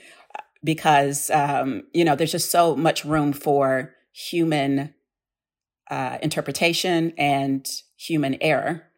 because, 0.63 1.31
um, 1.31 1.83
you 1.93 2.05
know, 2.05 2.15
there's 2.15 2.33
just 2.33 2.51
so 2.51 2.77
much 2.77 3.05
room 3.05 3.33
for 3.33 3.95
human 4.13 4.95
uh, 5.91 6.19
interpretation 6.23 7.13
and 7.19 7.69
human 7.97 8.37
error 8.41 8.91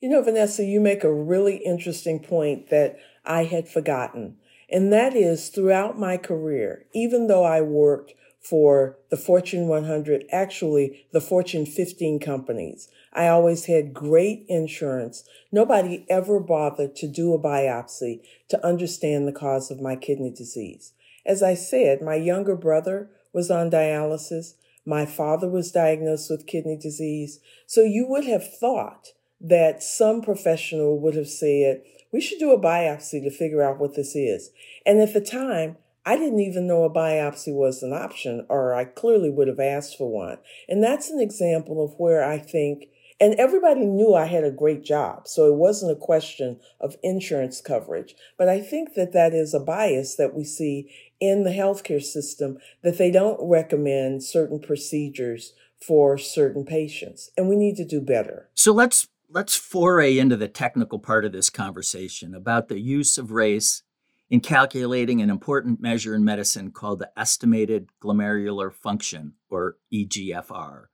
you 0.00 0.08
know, 0.08 0.22
Vanessa, 0.22 0.64
you 0.64 0.80
make 0.80 1.04
a 1.04 1.12
really 1.12 1.56
interesting 1.56 2.20
point 2.20 2.70
that 2.70 2.98
I 3.24 3.44
had 3.44 3.68
forgotten. 3.68 4.36
And 4.70 4.92
that 4.92 5.14
is 5.14 5.50
throughout 5.50 5.98
my 5.98 6.16
career, 6.16 6.86
even 6.94 7.26
though 7.26 7.44
I 7.44 7.60
worked 7.60 8.14
for 8.40 8.96
the 9.10 9.18
Fortune 9.18 9.68
100, 9.68 10.24
actually 10.32 11.04
the 11.12 11.20
Fortune 11.20 11.66
15 11.66 12.18
companies, 12.18 12.88
I 13.12 13.28
always 13.28 13.66
had 13.66 13.92
great 13.92 14.46
insurance. 14.48 15.24
Nobody 15.52 16.06
ever 16.08 16.40
bothered 16.40 16.96
to 16.96 17.06
do 17.06 17.34
a 17.34 17.38
biopsy 17.38 18.22
to 18.48 18.66
understand 18.66 19.28
the 19.28 19.32
cause 19.32 19.70
of 19.70 19.82
my 19.82 19.96
kidney 19.96 20.30
disease. 20.30 20.92
As 21.26 21.42
I 21.42 21.52
said, 21.52 22.00
my 22.00 22.14
younger 22.14 22.56
brother 22.56 23.10
was 23.34 23.50
on 23.50 23.70
dialysis. 23.70 24.54
My 24.86 25.06
father 25.06 25.48
was 25.48 25.72
diagnosed 25.72 26.30
with 26.30 26.46
kidney 26.46 26.76
disease. 26.76 27.40
So 27.66 27.82
you 27.82 28.06
would 28.08 28.24
have 28.24 28.56
thought 28.58 29.08
that 29.40 29.82
some 29.82 30.22
professional 30.22 30.98
would 31.00 31.14
have 31.14 31.28
said, 31.28 31.82
we 32.12 32.20
should 32.20 32.38
do 32.38 32.52
a 32.52 32.60
biopsy 32.60 33.22
to 33.22 33.30
figure 33.30 33.62
out 33.62 33.78
what 33.78 33.94
this 33.94 34.16
is. 34.16 34.50
And 34.84 35.00
at 35.00 35.14
the 35.14 35.20
time, 35.20 35.76
I 36.04 36.16
didn't 36.16 36.40
even 36.40 36.66
know 36.66 36.84
a 36.84 36.90
biopsy 36.90 37.54
was 37.54 37.82
an 37.82 37.92
option, 37.92 38.46
or 38.48 38.74
I 38.74 38.84
clearly 38.84 39.30
would 39.30 39.48
have 39.48 39.60
asked 39.60 39.96
for 39.96 40.10
one. 40.10 40.38
And 40.68 40.82
that's 40.82 41.10
an 41.10 41.20
example 41.20 41.84
of 41.84 41.94
where 41.98 42.24
I 42.24 42.38
think, 42.38 42.86
and 43.20 43.34
everybody 43.34 43.84
knew 43.84 44.14
I 44.14 44.24
had 44.24 44.44
a 44.44 44.50
great 44.50 44.82
job, 44.82 45.28
so 45.28 45.46
it 45.46 45.56
wasn't 45.56 45.92
a 45.92 46.00
question 46.00 46.58
of 46.80 46.96
insurance 47.02 47.60
coverage. 47.60 48.14
But 48.38 48.48
I 48.48 48.60
think 48.60 48.94
that 48.94 49.12
that 49.12 49.34
is 49.34 49.52
a 49.52 49.60
bias 49.60 50.16
that 50.16 50.34
we 50.34 50.44
see 50.44 50.90
in 51.20 51.44
the 51.44 51.50
healthcare 51.50 52.02
system 52.02 52.58
that 52.82 52.96
they 52.96 53.10
don't 53.10 53.38
recommend 53.40 54.22
certain 54.22 54.58
procedures 54.58 55.52
for 55.86 56.18
certain 56.18 56.64
patients, 56.64 57.30
and 57.36 57.48
we 57.48 57.56
need 57.56 57.76
to 57.76 57.84
do 57.84 58.00
better. 58.00 58.48
So 58.54 58.72
let's 58.72 59.08
let's 59.28 59.54
foray 59.54 60.18
into 60.18 60.36
the 60.36 60.48
technical 60.48 60.98
part 60.98 61.24
of 61.24 61.32
this 61.32 61.50
conversation 61.50 62.34
about 62.34 62.68
the 62.68 62.80
use 62.80 63.16
of 63.16 63.30
race 63.30 63.82
in 64.28 64.40
calculating 64.40 65.20
an 65.20 65.30
important 65.30 65.80
measure 65.80 66.14
in 66.14 66.24
medicine 66.24 66.70
called 66.70 67.00
the 67.00 67.10
estimated 67.18 67.88
glomerular 68.02 68.72
function, 68.72 69.34
or 69.50 69.76
EGFR. 69.92 70.84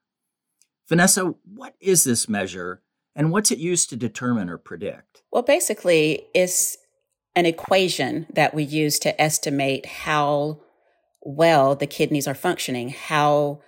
Vanessa, 0.89 1.35
what 1.45 1.75
is 1.81 2.05
this 2.05 2.29
measure 2.29 2.83
and 3.15 3.33
what's 3.33 3.51
it 3.51 3.59
used 3.59 3.91
to 3.91 3.97
determine 3.97 4.49
or 4.49 4.59
predict? 4.59 5.23
Well, 5.33 5.43
basically, 5.43 6.27
it's 6.35 6.77
an 7.35 7.47
equation 7.47 8.27
that 8.33 8.55
we 8.55 8.63
use 8.63 8.99
to 9.01 9.21
estimate 9.21 9.87
how 9.87 10.61
well 11.23 11.75
the 11.75 11.87
kidneys 11.87 12.29
are 12.29 12.35
functioning, 12.35 12.91
how 12.91 13.61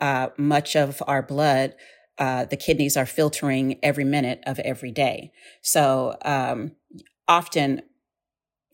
uh, 0.00 0.28
much 0.36 0.76
of 0.76 1.02
our 1.06 1.22
blood 1.22 1.74
uh, 2.18 2.44
the 2.44 2.56
kidneys 2.56 2.96
are 2.96 3.06
filtering 3.06 3.78
every 3.82 4.04
minute 4.04 4.42
of 4.46 4.58
every 4.60 4.90
day. 4.90 5.32
So 5.62 6.16
um, 6.24 6.72
often 7.26 7.82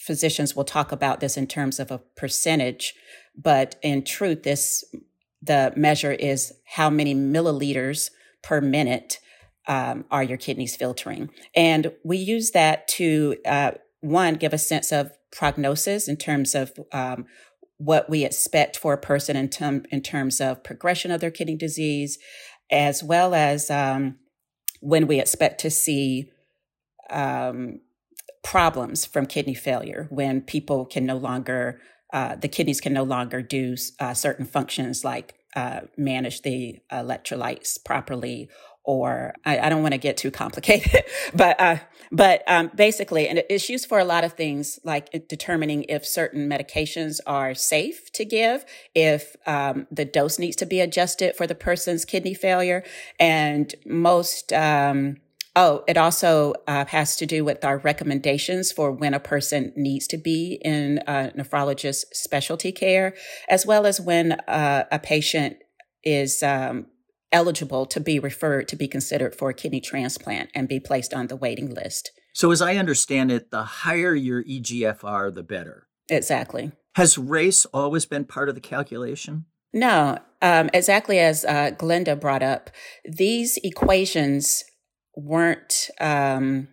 physicians 0.01 0.55
will 0.55 0.65
talk 0.65 0.93
about 0.93 1.21
this 1.21 1.37
in 1.37 1.47
terms 1.47 1.79
of 1.79 1.91
a 1.91 1.99
percentage, 2.17 2.95
but 3.37 3.77
in 3.83 4.05
truth, 4.05 4.43
this 4.43 4.85
the 5.43 5.73
measure 5.77 6.13
is 6.13 6.53
how 6.65 6.91
many 6.91 7.15
milliliters 7.15 8.11
per 8.43 8.61
minute 8.61 9.19
um, 9.67 10.05
are 10.11 10.23
your 10.23 10.39
kidneys 10.39 10.77
filtering, 10.77 11.31
and 11.55 11.93
we 12.05 12.17
use 12.17 12.53
that 12.53 12.89
to 12.89 13.37
uh, 13.45 13.73
one 14.01 14.35
give 14.35 14.53
a 14.53 14.59
sense 14.59 14.93
of 14.93 15.13
prognosis 15.31 16.09
in 16.09 16.17
terms 16.17 16.55
of 16.55 16.73
um, 16.93 17.27
what 17.79 18.11
we 18.11 18.25
expect 18.25 18.77
for 18.77 18.93
a 18.93 18.99
person 18.99 19.37
in, 19.37 19.49
term, 19.49 19.85
in 19.91 20.03
terms 20.03 20.41
of 20.41 20.65
progression 20.65 21.11
of 21.11 21.21
their 21.21 21.31
kidney 21.31 21.57
disease, 21.57 22.19
as 22.71 23.03
well 23.03 23.35
as 23.35 23.71
um, 23.71 24.17
when 24.81 25.07
we 25.07 25.21
expect 25.21 25.61
to 25.61 25.71
see 25.71 26.31
um, 27.11 27.81
problems 28.43 29.05
from 29.05 29.27
kidney 29.27 29.55
failure, 29.55 30.07
when 30.11 30.41
people 30.41 30.85
can 30.85 31.07
no 31.07 31.17
longer, 31.17 31.81
uh, 32.13 32.37
the 32.37 32.49
kidneys 32.49 32.81
can 32.81 32.93
no 32.93 33.03
longer 33.03 33.43
do 33.43 33.77
uh, 34.01 34.15
certain 34.15 34.47
functions 34.47 35.05
like 35.05 35.35
uh, 35.57 35.81
manage 35.97 36.43
the 36.43 36.79
electrolytes 36.93 37.83
properly 37.85 38.49
or 38.89 39.35
I, 39.45 39.59
I 39.59 39.69
don't 39.69 39.83
want 39.83 39.93
to 39.93 39.99
get 39.99 40.17
too 40.17 40.31
complicated, 40.31 41.05
but 41.35 41.61
uh, 41.61 41.77
but 42.11 42.43
um, 42.47 42.71
basically, 42.75 43.29
and 43.29 43.45
it's 43.51 43.69
used 43.69 43.87
for 43.87 43.99
a 43.99 44.05
lot 44.05 44.25
of 44.25 44.33
things, 44.33 44.81
like 44.83 45.29
determining 45.29 45.85
if 45.91 46.07
certain 46.07 46.49
medications 46.49 47.21
are 47.27 47.55
safe 47.55 48.11
to 48.13 48.25
give, 48.25 48.65
if 48.95 49.37
um, 49.47 49.87
the 49.91 50.07
dose 50.07 50.39
needs 50.39 50.57
to 50.57 50.65
be 50.65 50.81
adjusted 50.81 51.37
for 51.37 51.47
the 51.47 51.55
person's 51.55 52.07
kidney 52.07 52.33
failure, 52.33 52.83
and 53.21 53.75
most. 53.85 54.55
Um, 54.55 55.19
oh, 55.59 55.83
it 55.89 55.97
also 55.97 56.55
uh, 56.69 56.85
has 56.87 57.17
to 57.17 57.27
do 57.27 57.45
with 57.45 57.65
our 57.65 57.79
recommendations 57.79 58.71
for 58.71 58.93
when 58.93 59.13
a 59.13 59.19
person 59.19 59.73
needs 59.75 60.07
to 60.07 60.17
be 60.17 60.61
in 60.65 60.99
a 60.99 61.33
nephrologist 61.37 62.05
specialty 62.13 62.71
care, 62.71 63.15
as 63.49 63.67
well 63.67 63.85
as 63.85 64.01
when 64.01 64.33
uh, 64.33 64.85
a 64.93 65.01
patient 65.01 65.57
is 66.05 66.45
um, 66.45 66.87
eligible 67.33 67.87
to 67.87 67.99
be 67.99 68.21
referred 68.21 68.69
to 68.69 68.77
be 68.77 68.87
considered 68.87 69.35
for 69.35 69.51
a 69.51 69.55
kidney 69.55 69.81
transplant 69.81 70.49
and 70.55 70.69
be 70.69 70.79
placed 70.79 71.13
on 71.13 71.27
the 71.27 71.37
waiting 71.37 71.75
list. 71.75 72.13
So, 72.35 72.53
as 72.53 72.63
I 72.63 72.77
understand 72.77 73.33
it, 73.33 73.51
the 73.51 73.65
higher 73.65 74.15
your 74.15 74.45
EGFR, 74.45 75.35
the 75.35 75.43
better. 75.43 75.89
Exactly. 76.09 76.71
Has 76.95 77.19
race 77.19 77.65
always 77.67 78.07
been 78.07 78.25
part 78.25 78.49
of 78.49 78.55
the 78.55 78.61
calculation? 78.61 79.47
No, 79.73 80.19
um, 80.41 80.71
exactly 80.73 81.19
as 81.19 81.45
uh, 81.45 81.73
Glenda 81.77 82.19
brought 82.19 82.43
up, 82.43 82.71
these 83.05 83.59
equations 83.65 84.65
weren't 85.19 85.91
um, 86.01 86.69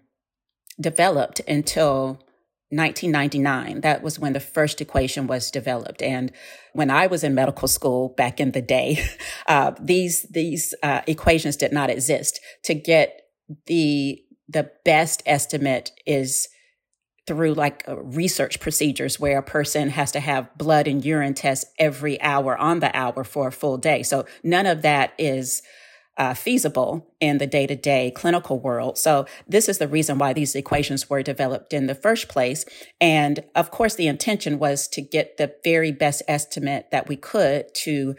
developed 0.80 1.42
until 1.48 2.20
1999. 2.70 3.82
That 3.82 4.04
was 4.04 4.20
when 4.20 4.34
the 4.34 4.40
first 4.40 4.82
equation 4.82 5.26
was 5.26 5.50
developed. 5.50 6.02
And 6.02 6.32
when 6.74 6.92
I 6.92 7.08
was 7.08 7.24
in 7.24 7.34
medical 7.34 7.68
school 7.68 8.10
back 8.10 8.40
in 8.40 8.52
the 8.52 8.62
day, 8.62 9.04
uh, 9.48 9.72
these 9.80 10.24
these 10.30 10.74
uh, 10.84 11.02
equations 11.08 11.58
did 11.58 11.72
not 11.72 11.90
exist. 11.90 12.40
To 12.66 12.76
get 12.76 13.22
the 13.66 14.22
the 14.48 14.70
best 14.84 15.24
estimate 15.26 15.92
is 16.06 16.48
through 17.26 17.56
like 17.56 17.84
uh, 17.88 17.98
research 17.98 18.60
procedures 18.60 19.20
where 19.20 19.40
a 19.40 19.44
person 19.44 19.90
has 19.90 20.12
to 20.12 20.20
have 20.20 20.56
blood 20.56 20.88
and 20.88 21.04
urine 21.04 21.34
tests 21.34 21.66
every 21.80 22.22
hour 22.22 22.56
on 22.56 22.80
the 22.80 22.96
hour 22.96 23.24
for 23.24 23.48
a 23.48 23.52
full 23.52 23.78
day. 23.78 24.04
So 24.04 24.26
none 24.44 24.68
of 24.68 24.84
that 24.84 25.14
is 25.18 25.64
uh, 26.18 26.34
feasible 26.34 27.14
in 27.20 27.38
the 27.38 27.48
day 27.48 27.68
to 27.68 27.76
day 27.76 28.12
clinical 28.12 28.60
world. 28.60 28.98
So 28.98 29.26
this 29.48 29.68
is 29.68 29.78
the 29.78 29.88
reason 29.88 30.18
why 30.18 30.34
these 30.34 30.56
equations 30.56 31.10
were 31.10 31.24
developed 31.24 31.74
in 31.74 31.88
the 31.88 31.96
first 31.96 32.28
place. 32.28 32.66
And 33.02 33.44
of 33.56 33.72
course, 33.72 33.96
the 33.96 34.08
intention 34.08 34.60
was 34.60 34.88
to 34.90 35.02
get 35.02 35.38
the 35.38 35.54
very 35.64 35.92
best 35.92 36.24
estimate 36.28 36.92
that 36.92 37.08
we 37.08 37.18
could 37.18 37.74
to 37.76 38.16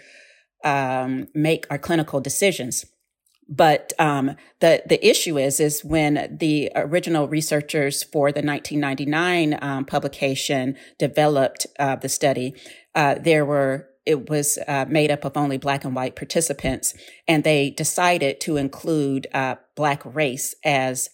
um, 0.65 1.29
make 1.35 1.67
our 1.71 1.79
clinical 1.79 2.21
decisions. 2.21 2.85
But 3.49 3.93
um, 3.99 4.35
the 4.59 4.83
the 4.87 5.07
issue 5.07 5.39
is 5.39 5.61
is 5.61 5.85
when 5.85 6.37
the 6.41 6.73
original 6.75 7.29
researchers 7.29 8.03
for 8.03 8.33
the 8.33 8.43
1999 8.43 9.59
um, 9.63 9.85
publication 9.85 10.77
developed 10.99 11.67
uh, 11.79 11.95
the 11.95 12.09
study, 12.09 12.55
uh, 12.97 13.15
there 13.15 13.45
were 13.45 13.89
it 14.07 14.31
was 14.31 14.59
uh, 14.67 14.87
made 14.89 15.11
up 15.11 15.25
of 15.25 15.37
only 15.37 15.59
black 15.59 15.85
and 15.85 15.95
white 15.95 16.17
participants, 16.17 16.95
and 17.27 17.45
they 17.45 17.71
decided 17.71 18.41
to 18.41 18.57
include 18.57 19.27
uh, 19.35 19.57
black 19.75 20.03
race 20.05 20.55
as 20.65 21.11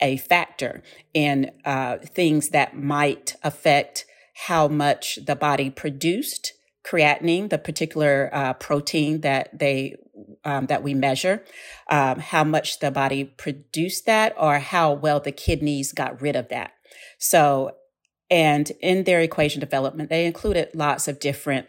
a 0.00 0.16
factor 0.18 0.82
in 1.14 1.50
uh, 1.64 1.96
things 1.98 2.50
that 2.50 2.76
might 2.76 3.36
affect 3.42 4.04
how 4.48 4.68
much 4.68 5.20
the 5.26 5.36
body 5.36 5.70
produced 5.70 6.52
creatinine, 6.84 7.48
the 7.48 7.58
particular 7.58 8.28
uh, 8.32 8.52
protein 8.54 9.22
that 9.22 9.58
they 9.58 9.96
um, 10.44 10.66
that 10.66 10.82
we 10.82 10.94
measure, 10.94 11.44
um, 11.90 12.18
how 12.18 12.42
much 12.42 12.80
the 12.80 12.90
body 12.90 13.24
produced 13.24 14.06
that, 14.06 14.34
or 14.38 14.58
how 14.58 14.92
well 14.92 15.20
the 15.20 15.32
kidneys 15.32 15.92
got 15.92 16.20
rid 16.20 16.36
of 16.36 16.48
that. 16.48 16.72
So, 17.18 17.72
and 18.30 18.70
in 18.80 19.04
their 19.04 19.20
equation 19.20 19.60
development, 19.60 20.10
they 20.10 20.26
included 20.26 20.70
lots 20.74 21.08
of 21.08 21.20
different 21.20 21.66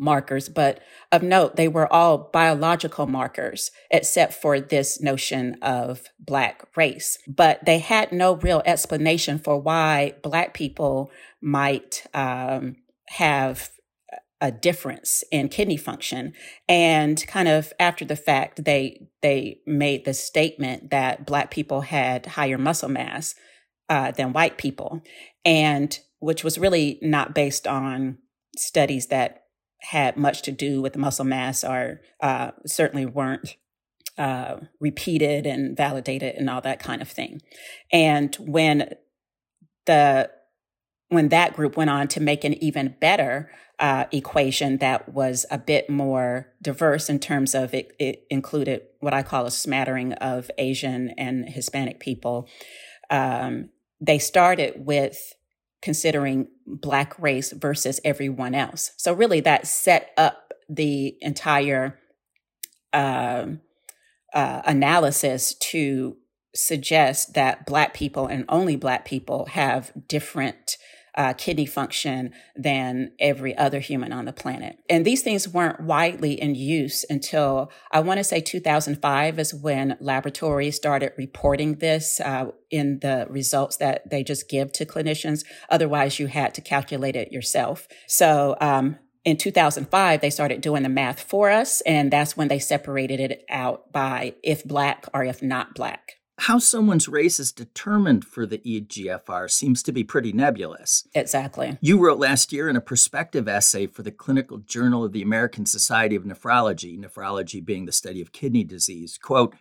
markers, 0.00 0.48
but 0.48 0.80
of 1.12 1.22
note, 1.22 1.56
they 1.56 1.68
were 1.68 1.92
all 1.92 2.30
biological 2.32 3.06
markers, 3.06 3.70
except 3.90 4.32
for 4.32 4.58
this 4.58 5.00
notion 5.00 5.56
of 5.62 6.08
Black 6.18 6.64
race. 6.76 7.18
But 7.28 7.64
they 7.64 7.78
had 7.78 8.10
no 8.10 8.34
real 8.36 8.62
explanation 8.64 9.38
for 9.38 9.58
why 9.58 10.14
Black 10.22 10.54
people 10.54 11.10
might 11.40 12.06
um, 12.14 12.76
have 13.10 13.70
a 14.40 14.50
difference 14.50 15.22
in 15.30 15.48
kidney 15.48 15.76
function 15.76 16.32
and 16.68 17.22
kind 17.26 17.46
of 17.46 17.72
after 17.78 18.06
the 18.06 18.16
fact 18.16 18.64
they 18.64 19.06
they 19.20 19.60
made 19.66 20.06
the 20.06 20.14
statement 20.14 20.90
that 20.90 21.26
black 21.26 21.50
people 21.50 21.82
had 21.82 22.24
higher 22.24 22.56
muscle 22.56 22.88
mass 22.88 23.34
uh, 23.90 24.10
than 24.12 24.32
white 24.32 24.56
people 24.56 25.02
and 25.44 25.98
which 26.20 26.42
was 26.42 26.58
really 26.58 26.98
not 27.02 27.34
based 27.34 27.66
on 27.66 28.16
studies 28.56 29.08
that 29.08 29.44
had 29.82 30.16
much 30.16 30.42
to 30.42 30.52
do 30.52 30.82
with 30.82 30.96
muscle 30.96 31.24
mass 31.24 31.64
or 31.64 32.00
uh, 32.20 32.50
certainly 32.66 33.06
weren't 33.06 33.56
uh, 34.18 34.56
repeated 34.80 35.46
and 35.46 35.76
validated 35.76 36.34
and 36.34 36.50
all 36.50 36.60
that 36.60 36.80
kind 36.80 37.00
of 37.00 37.08
thing 37.08 37.40
and 37.92 38.36
when 38.36 38.94
the 39.86 40.30
when 41.08 41.28
that 41.28 41.54
group 41.54 41.76
went 41.76 41.90
on 41.90 42.06
to 42.08 42.20
make 42.20 42.44
an 42.44 42.54
even 42.62 42.94
better 43.00 43.50
uh, 43.80 44.04
equation 44.12 44.76
that 44.76 45.08
was 45.12 45.46
a 45.50 45.58
bit 45.58 45.88
more 45.88 46.52
diverse 46.62 47.08
in 47.08 47.18
terms 47.18 47.54
of 47.54 47.72
it, 47.74 47.94
it, 47.98 48.24
included 48.30 48.82
what 49.00 49.14
I 49.14 49.22
call 49.22 49.46
a 49.46 49.50
smattering 49.50 50.12
of 50.14 50.50
Asian 50.58 51.10
and 51.16 51.48
Hispanic 51.48 51.98
people. 51.98 52.46
Um, 53.08 53.70
they 54.00 54.18
started 54.18 54.86
with 54.86 55.34
considering 55.82 56.48
Black 56.66 57.18
race 57.18 57.52
versus 57.52 58.00
everyone 58.04 58.54
else. 58.54 58.92
So, 58.96 59.12
really, 59.12 59.40
that 59.40 59.66
set 59.66 60.10
up 60.16 60.52
the 60.68 61.16
entire 61.20 61.98
uh, 62.92 63.46
uh, 64.32 64.62
analysis 64.64 65.54
to 65.54 66.16
suggest 66.54 67.34
that 67.34 67.66
Black 67.66 67.94
people 67.94 68.26
and 68.26 68.44
only 68.48 68.76
Black 68.76 69.04
people 69.04 69.46
have 69.46 69.92
different 70.08 70.76
uh, 71.14 71.32
kidney 71.34 71.66
function 71.66 72.32
than 72.56 73.12
every 73.18 73.56
other 73.56 73.80
human 73.80 74.12
on 74.12 74.24
the 74.24 74.32
planet. 74.32 74.78
And 74.88 75.04
these 75.04 75.22
things 75.22 75.48
weren't 75.48 75.80
widely 75.80 76.40
in 76.40 76.54
use 76.54 77.04
until 77.08 77.70
I 77.90 78.00
want 78.00 78.18
to 78.18 78.24
say 78.24 78.40
2005 78.40 79.38
is 79.38 79.54
when 79.54 79.96
laboratories 80.00 80.76
started 80.76 81.12
reporting 81.16 81.76
this 81.76 82.20
uh, 82.20 82.50
in 82.70 83.00
the 83.00 83.26
results 83.28 83.76
that 83.78 84.08
they 84.10 84.22
just 84.22 84.48
give 84.48 84.72
to 84.72 84.86
clinicians. 84.86 85.44
Otherwise, 85.68 86.18
you 86.18 86.26
had 86.26 86.54
to 86.54 86.60
calculate 86.60 87.16
it 87.16 87.32
yourself. 87.32 87.88
So, 88.06 88.56
um, 88.60 88.98
in 89.22 89.36
2005, 89.36 90.22
they 90.22 90.30
started 90.30 90.62
doing 90.62 90.82
the 90.82 90.88
math 90.88 91.20
for 91.20 91.50
us, 91.50 91.82
and 91.82 92.10
that's 92.10 92.38
when 92.38 92.48
they 92.48 92.58
separated 92.58 93.20
it 93.20 93.44
out 93.50 93.92
by 93.92 94.34
if 94.42 94.64
black 94.64 95.04
or 95.12 95.22
if 95.22 95.42
not 95.42 95.74
black 95.74 96.19
how 96.40 96.58
someone's 96.58 97.06
race 97.06 97.38
is 97.38 97.52
determined 97.52 98.24
for 98.24 98.46
the 98.46 98.58
EGFR 98.58 99.50
seems 99.50 99.82
to 99.82 99.92
be 99.92 100.02
pretty 100.02 100.32
nebulous. 100.32 101.06
Exactly. 101.14 101.76
You 101.82 101.98
wrote 101.98 102.18
last 102.18 102.50
year 102.50 102.68
in 102.70 102.76
a 102.76 102.80
perspective 102.80 103.46
essay 103.46 103.86
for 103.86 104.02
the 104.02 104.10
Clinical 104.10 104.56
Journal 104.56 105.04
of 105.04 105.12
the 105.12 105.20
American 105.20 105.66
Society 105.66 106.16
of 106.16 106.24
Nephrology, 106.24 106.98
nephrology 106.98 107.62
being 107.62 107.84
the 107.84 107.92
study 107.92 108.22
of 108.22 108.32
kidney 108.32 108.64
disease, 108.64 109.18
quote, 109.18 109.54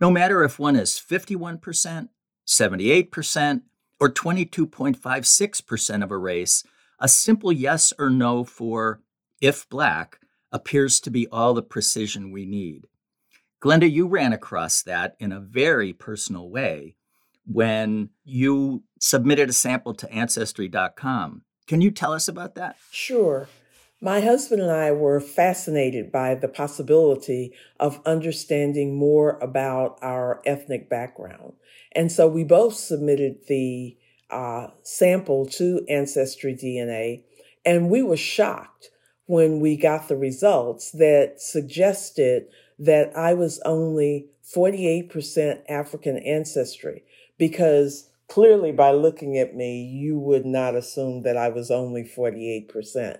no 0.00 0.10
matter 0.10 0.42
if 0.42 0.58
one 0.58 0.74
is 0.74 1.00
51%, 1.00 2.08
78%, 2.44 3.62
or 4.00 4.08
22.56% 4.08 6.02
of 6.02 6.10
a 6.10 6.18
race, 6.18 6.64
a 6.98 7.06
simple 7.06 7.52
yes 7.52 7.92
or 7.98 8.10
no 8.10 8.42
for 8.42 9.00
if 9.40 9.68
black 9.68 10.18
appears 10.50 10.98
to 11.00 11.10
be 11.10 11.28
all 11.28 11.54
the 11.54 11.62
precision 11.62 12.32
we 12.32 12.46
need. 12.46 12.88
Glenda, 13.62 13.90
you 13.90 14.06
ran 14.06 14.32
across 14.32 14.82
that 14.82 15.16
in 15.18 15.32
a 15.32 15.40
very 15.40 15.92
personal 15.92 16.48
way 16.48 16.96
when 17.46 18.10
you 18.24 18.84
submitted 18.98 19.50
a 19.50 19.52
sample 19.52 19.94
to 19.94 20.10
Ancestry.com. 20.10 21.42
Can 21.66 21.80
you 21.80 21.90
tell 21.90 22.12
us 22.12 22.26
about 22.26 22.54
that? 22.54 22.76
Sure. 22.90 23.48
My 24.00 24.20
husband 24.20 24.62
and 24.62 24.70
I 24.70 24.92
were 24.92 25.20
fascinated 25.20 26.10
by 26.10 26.34
the 26.34 26.48
possibility 26.48 27.52
of 27.78 28.00
understanding 28.06 28.96
more 28.96 29.38
about 29.42 29.98
our 30.00 30.40
ethnic 30.46 30.88
background. 30.88 31.52
And 31.92 32.10
so 32.10 32.26
we 32.26 32.44
both 32.44 32.74
submitted 32.74 33.46
the 33.46 33.98
uh, 34.30 34.68
sample 34.82 35.44
to 35.44 35.84
Ancestry 35.88 36.54
DNA, 36.54 37.24
and 37.66 37.90
we 37.90 38.02
were 38.02 38.16
shocked 38.16 38.88
when 39.26 39.60
we 39.60 39.76
got 39.76 40.08
the 40.08 40.16
results 40.16 40.92
that 40.92 41.34
suggested 41.40 42.46
that 42.80 43.16
I 43.16 43.34
was 43.34 43.60
only 43.64 44.26
48% 44.54 45.60
African 45.68 46.16
ancestry 46.18 47.04
because 47.38 48.10
clearly 48.26 48.72
by 48.72 48.92
looking 48.92 49.36
at 49.36 49.54
me, 49.54 49.82
you 49.82 50.18
would 50.18 50.46
not 50.46 50.74
assume 50.74 51.22
that 51.22 51.36
I 51.36 51.50
was 51.50 51.70
only 51.70 52.02
48%. 52.04 53.18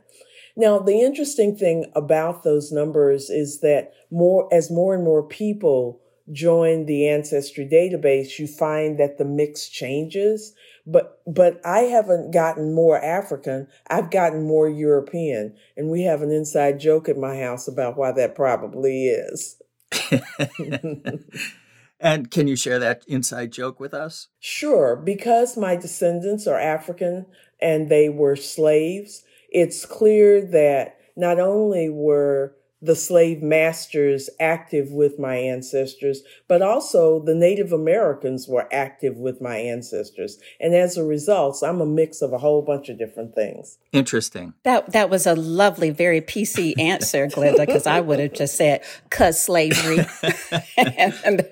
Now, 0.56 0.78
the 0.78 1.00
interesting 1.00 1.54
thing 1.54 1.90
about 1.94 2.42
those 2.42 2.72
numbers 2.72 3.30
is 3.30 3.60
that 3.60 3.92
more, 4.10 4.52
as 4.52 4.70
more 4.70 4.94
and 4.94 5.04
more 5.04 5.22
people 5.22 6.00
join 6.32 6.86
the 6.86 7.08
ancestry 7.08 7.68
database, 7.70 8.38
you 8.38 8.46
find 8.46 8.98
that 8.98 9.18
the 9.18 9.24
mix 9.24 9.68
changes. 9.68 10.54
But, 10.90 11.20
but 11.26 11.60
I 11.64 11.80
haven't 11.80 12.32
gotten 12.32 12.74
more 12.74 12.98
African. 13.02 13.68
I've 13.88 14.10
gotten 14.10 14.46
more 14.46 14.68
European. 14.68 15.54
And 15.76 15.88
we 15.90 16.02
have 16.02 16.22
an 16.22 16.32
inside 16.32 16.80
joke 16.80 17.08
at 17.08 17.16
my 17.16 17.38
house 17.38 17.68
about 17.68 17.96
why 17.96 18.12
that 18.12 18.34
probably 18.34 19.06
is. 19.06 19.60
and 22.00 22.30
can 22.30 22.48
you 22.48 22.56
share 22.56 22.78
that 22.78 23.04
inside 23.06 23.52
joke 23.52 23.78
with 23.78 23.94
us? 23.94 24.28
Sure. 24.40 24.96
Because 24.96 25.56
my 25.56 25.76
descendants 25.76 26.46
are 26.46 26.58
African 26.58 27.26
and 27.60 27.88
they 27.88 28.08
were 28.08 28.36
slaves, 28.36 29.22
it's 29.50 29.86
clear 29.86 30.40
that 30.40 30.98
not 31.16 31.38
only 31.38 31.88
were 31.88 32.54
the 32.82 32.96
slave 32.96 33.42
masters 33.42 34.30
active 34.38 34.90
with 34.90 35.18
my 35.18 35.36
ancestors, 35.36 36.22
but 36.48 36.62
also 36.62 37.20
the 37.20 37.34
Native 37.34 37.72
Americans 37.72 38.48
were 38.48 38.68
active 38.72 39.16
with 39.16 39.40
my 39.40 39.56
ancestors. 39.56 40.38
And 40.58 40.74
as 40.74 40.96
a 40.96 41.04
result, 41.04 41.62
I'm 41.62 41.80
a 41.80 41.86
mix 41.86 42.22
of 42.22 42.32
a 42.32 42.38
whole 42.38 42.62
bunch 42.62 42.88
of 42.88 42.98
different 42.98 43.34
things. 43.34 43.78
Interesting. 43.92 44.54
That 44.62 44.92
that 44.92 45.10
was 45.10 45.26
a 45.26 45.34
lovely, 45.34 45.90
very 45.90 46.20
PC 46.20 46.78
answer, 46.78 47.26
Glenda, 47.26 47.66
because 47.66 47.86
I 47.86 48.00
would 48.00 48.18
have 48.18 48.32
just 48.32 48.56
said, 48.56 48.82
cause 49.10 49.40
slavery. 49.40 50.06
and, 50.76 51.14
and 51.24 51.46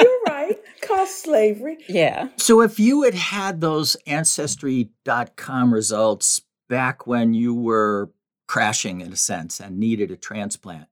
You're 0.00 0.22
right. 0.26 0.56
Cause 0.80 1.14
slavery. 1.14 1.78
Yeah. 1.88 2.28
So 2.36 2.62
if 2.62 2.78
you 2.78 3.02
had 3.02 3.14
had 3.14 3.60
those 3.60 3.96
ancestry.com 4.06 5.74
results 5.74 6.40
back 6.68 7.06
when 7.06 7.34
you 7.34 7.54
were 7.54 8.10
crashing 8.46 9.00
in 9.00 9.12
a 9.12 9.16
sense 9.16 9.60
and 9.60 9.78
needed 9.78 10.10
a 10.10 10.16
transplant. 10.16 10.88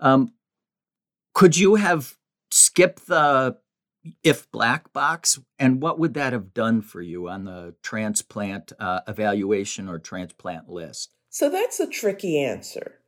Um, 0.00 0.32
could 1.34 1.56
you 1.56 1.76
have 1.76 2.16
skipped 2.50 3.06
the 3.06 3.58
if 4.22 4.50
black 4.50 4.92
box 4.92 5.38
and 5.58 5.82
what 5.82 5.98
would 5.98 6.14
that 6.14 6.32
have 6.32 6.54
done 6.54 6.80
for 6.80 7.02
you 7.02 7.28
on 7.28 7.44
the 7.44 7.74
transplant 7.82 8.72
uh, 8.78 9.00
evaluation 9.06 9.88
or 9.88 9.98
transplant 9.98 10.68
list? 10.68 11.14
So 11.30 11.50
that's 11.50 11.80
a 11.80 11.86
tricky 11.86 12.42
answer. 12.42 13.00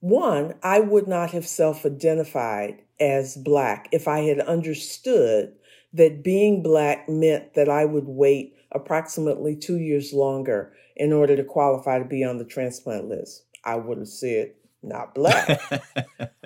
One, 0.00 0.54
I 0.62 0.80
would 0.80 1.08
not 1.08 1.30
have 1.30 1.46
self 1.46 1.84
identified 1.84 2.82
as 2.98 3.36
black 3.36 3.88
if 3.92 4.08
I 4.08 4.20
had 4.20 4.40
understood 4.40 5.54
that 5.92 6.22
being 6.22 6.62
black 6.62 7.08
meant 7.08 7.54
that 7.54 7.68
I 7.68 7.84
would 7.84 8.06
wait 8.06 8.54
approximately 8.72 9.56
two 9.56 9.78
years 9.78 10.12
longer 10.12 10.72
in 10.96 11.12
order 11.12 11.36
to 11.36 11.44
qualify 11.44 11.98
to 11.98 12.04
be 12.04 12.24
on 12.24 12.38
the 12.38 12.44
transplant 12.44 13.08
list. 13.08 13.44
I 13.64 13.76
would 13.76 13.98
have 13.98 14.08
said 14.08 14.52
not 14.82 15.14
black. 15.14 15.60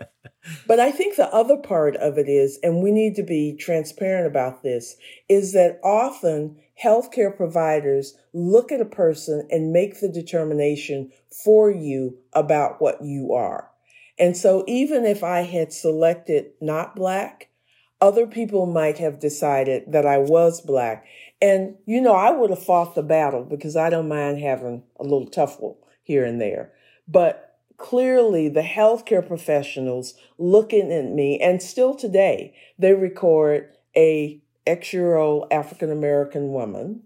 But 0.66 0.80
I 0.80 0.90
think 0.90 1.16
the 1.16 1.32
other 1.34 1.56
part 1.56 1.96
of 1.96 2.16
it 2.16 2.28
is, 2.28 2.58
and 2.62 2.82
we 2.82 2.90
need 2.90 3.14
to 3.16 3.22
be 3.22 3.56
transparent 3.56 4.26
about 4.26 4.62
this, 4.62 4.96
is 5.28 5.52
that 5.52 5.80
often 5.84 6.56
healthcare 6.82 7.36
providers 7.36 8.16
look 8.32 8.72
at 8.72 8.80
a 8.80 8.86
person 8.86 9.46
and 9.50 9.72
make 9.72 10.00
the 10.00 10.08
determination 10.08 11.12
for 11.44 11.70
you 11.70 12.18
about 12.32 12.80
what 12.80 13.02
you 13.02 13.32
are. 13.32 13.70
And 14.18 14.36
so 14.36 14.64
even 14.66 15.04
if 15.04 15.22
I 15.22 15.42
had 15.42 15.72
selected 15.72 16.52
not 16.60 16.96
black, 16.96 17.48
other 18.00 18.26
people 18.26 18.64
might 18.66 18.98
have 18.98 19.20
decided 19.20 19.92
that 19.92 20.06
I 20.06 20.18
was 20.18 20.60
black. 20.60 21.06
And, 21.42 21.76
you 21.86 22.00
know, 22.00 22.14
I 22.14 22.30
would 22.30 22.50
have 22.50 22.62
fought 22.62 22.94
the 22.94 23.02
battle 23.02 23.44
because 23.44 23.76
I 23.76 23.90
don't 23.90 24.08
mind 24.08 24.40
having 24.40 24.82
a 24.98 25.02
little 25.02 25.26
tuffle 25.26 25.76
here 26.02 26.24
and 26.24 26.40
there. 26.40 26.72
But 27.08 27.58
clearly, 27.76 28.48
the 28.48 28.60
healthcare 28.60 29.26
professionals 29.26 30.14
looking 30.38 30.92
at 30.92 31.06
me, 31.06 31.40
and 31.40 31.62
still 31.62 31.94
today, 31.94 32.54
they 32.78 32.92
record 32.92 33.74
a 33.96 34.40
X 34.66 34.92
year 34.92 35.16
old 35.16 35.48
African 35.50 35.90
American 35.90 36.52
woman 36.52 37.02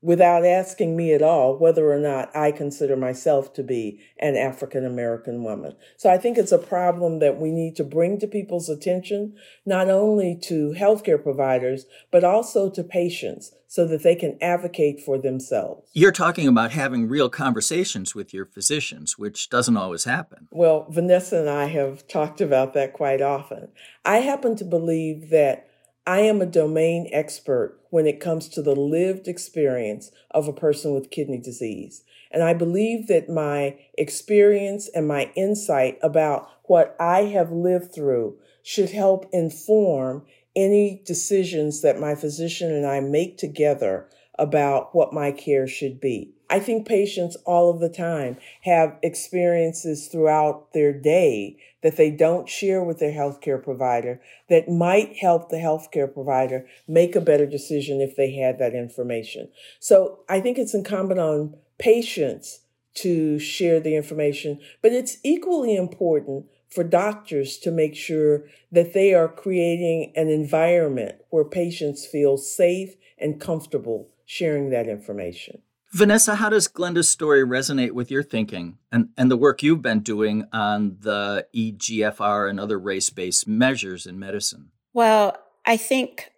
without 0.00 0.44
asking 0.44 0.96
me 0.96 1.12
at 1.12 1.22
all 1.22 1.56
whether 1.58 1.92
or 1.92 1.98
not 1.98 2.34
I 2.34 2.52
consider 2.52 2.96
myself 2.96 3.52
to 3.54 3.62
be 3.62 4.00
an 4.18 4.36
African 4.36 4.86
American 4.86 5.42
woman. 5.42 5.74
So 5.96 6.08
I 6.08 6.18
think 6.18 6.38
it's 6.38 6.52
a 6.52 6.58
problem 6.58 7.18
that 7.18 7.40
we 7.40 7.50
need 7.50 7.74
to 7.76 7.84
bring 7.84 8.18
to 8.20 8.26
people's 8.26 8.68
attention, 8.68 9.34
not 9.66 9.88
only 9.88 10.38
to 10.44 10.74
healthcare 10.78 11.22
providers, 11.22 11.86
but 12.10 12.22
also 12.22 12.70
to 12.70 12.84
patients 12.84 13.52
so 13.66 13.86
that 13.86 14.02
they 14.02 14.14
can 14.14 14.38
advocate 14.40 15.00
for 15.00 15.18
themselves. 15.18 15.90
You're 15.92 16.12
talking 16.12 16.48
about 16.48 16.70
having 16.70 17.06
real 17.08 17.28
conversations 17.28 18.14
with 18.14 18.32
your 18.32 18.46
physicians, 18.46 19.18
which 19.18 19.50
doesn't 19.50 19.76
always 19.76 20.04
happen. 20.04 20.48
Well, 20.50 20.86
Vanessa 20.88 21.40
and 21.40 21.50
I 21.50 21.66
have 21.66 22.08
talked 22.08 22.40
about 22.40 22.72
that 22.74 22.94
quite 22.94 23.20
often. 23.20 23.68
I 24.04 24.18
happen 24.18 24.56
to 24.56 24.64
believe 24.64 25.28
that 25.30 25.67
I 26.08 26.20
am 26.20 26.40
a 26.40 26.46
domain 26.46 27.06
expert 27.12 27.78
when 27.90 28.06
it 28.06 28.18
comes 28.18 28.48
to 28.48 28.62
the 28.62 28.74
lived 28.74 29.28
experience 29.28 30.10
of 30.30 30.48
a 30.48 30.54
person 30.54 30.94
with 30.94 31.10
kidney 31.10 31.36
disease. 31.36 32.02
And 32.30 32.42
I 32.42 32.54
believe 32.54 33.08
that 33.08 33.28
my 33.28 33.76
experience 33.98 34.88
and 34.88 35.06
my 35.06 35.30
insight 35.36 35.98
about 36.02 36.48
what 36.62 36.96
I 36.98 37.24
have 37.24 37.52
lived 37.52 37.94
through 37.94 38.38
should 38.62 38.88
help 38.88 39.28
inform 39.34 40.24
any 40.56 41.02
decisions 41.04 41.82
that 41.82 42.00
my 42.00 42.14
physician 42.14 42.72
and 42.72 42.86
I 42.86 43.00
make 43.00 43.36
together 43.36 44.08
about 44.38 44.94
what 44.94 45.12
my 45.12 45.30
care 45.30 45.66
should 45.66 46.00
be. 46.00 46.32
I 46.50 46.60
think 46.60 46.88
patients 46.88 47.36
all 47.44 47.70
of 47.70 47.80
the 47.80 47.90
time 47.90 48.38
have 48.62 48.96
experiences 49.02 50.08
throughout 50.08 50.72
their 50.72 50.92
day 50.92 51.58
that 51.82 51.96
they 51.96 52.10
don't 52.10 52.48
share 52.48 52.82
with 52.82 52.98
their 52.98 53.12
healthcare 53.12 53.62
provider 53.62 54.20
that 54.48 54.68
might 54.68 55.16
help 55.16 55.50
the 55.50 55.56
healthcare 55.56 56.12
provider 56.12 56.66
make 56.86 57.14
a 57.14 57.20
better 57.20 57.46
decision 57.46 58.00
if 58.00 58.16
they 58.16 58.32
had 58.32 58.58
that 58.58 58.74
information. 58.74 59.48
So 59.78 60.20
I 60.28 60.40
think 60.40 60.56
it's 60.56 60.74
incumbent 60.74 61.20
on 61.20 61.56
patients 61.78 62.60
to 62.94 63.38
share 63.38 63.78
the 63.78 63.94
information, 63.94 64.58
but 64.82 64.92
it's 64.92 65.18
equally 65.22 65.76
important 65.76 66.46
for 66.68 66.82
doctors 66.82 67.58
to 67.58 67.70
make 67.70 67.94
sure 67.94 68.44
that 68.72 68.92
they 68.92 69.14
are 69.14 69.28
creating 69.28 70.12
an 70.16 70.28
environment 70.28 71.16
where 71.30 71.44
patients 71.44 72.06
feel 72.06 72.36
safe 72.36 72.94
and 73.18 73.40
comfortable 73.40 74.08
sharing 74.26 74.70
that 74.70 74.88
information. 74.88 75.62
Vanessa, 75.92 76.34
how 76.34 76.50
does 76.50 76.68
Glenda's 76.68 77.08
story 77.08 77.42
resonate 77.42 77.92
with 77.92 78.10
your 78.10 78.22
thinking 78.22 78.78
and, 78.92 79.08
and 79.16 79.30
the 79.30 79.36
work 79.36 79.62
you've 79.62 79.82
been 79.82 80.00
doing 80.00 80.46
on 80.52 80.98
the 81.00 81.46
EGFR 81.56 82.48
and 82.50 82.60
other 82.60 82.78
race 82.78 83.10
based 83.10 83.48
measures 83.48 84.06
in 84.06 84.18
medicine? 84.18 84.70
Well, 84.92 85.36
I 85.64 85.76
think 85.76 86.30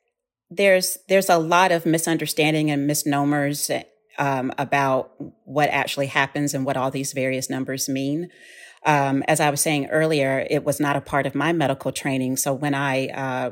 there's 0.51 0.99
there's 1.09 1.29
a 1.29 1.39
lot 1.39 1.73
of 1.73 1.87
misunderstanding 1.87 2.71
and 2.71 2.87
misnomers 2.87 3.71
um, 4.19 4.53
about 4.59 5.13
what 5.45 5.71
actually 5.71 6.07
happens 6.07 6.55
and 6.55 6.65
what 6.65 6.77
all 6.77 6.91
these 6.91 7.13
various 7.13 7.49
numbers 7.49 7.89
mean. 7.89 8.29
Um, 8.85 9.23
as 9.29 9.41
I 9.41 9.51
was 9.51 9.61
saying 9.61 9.87
earlier, 9.87 10.47
it 10.49 10.65
was 10.65 10.81
not 10.81 10.97
a 10.97 11.01
part 11.01 11.27
of 11.27 11.35
my 11.35 11.53
medical 11.53 11.93
training. 11.93 12.37
So 12.37 12.53
when 12.53 12.75
I 12.75 13.09
uh, 13.09 13.51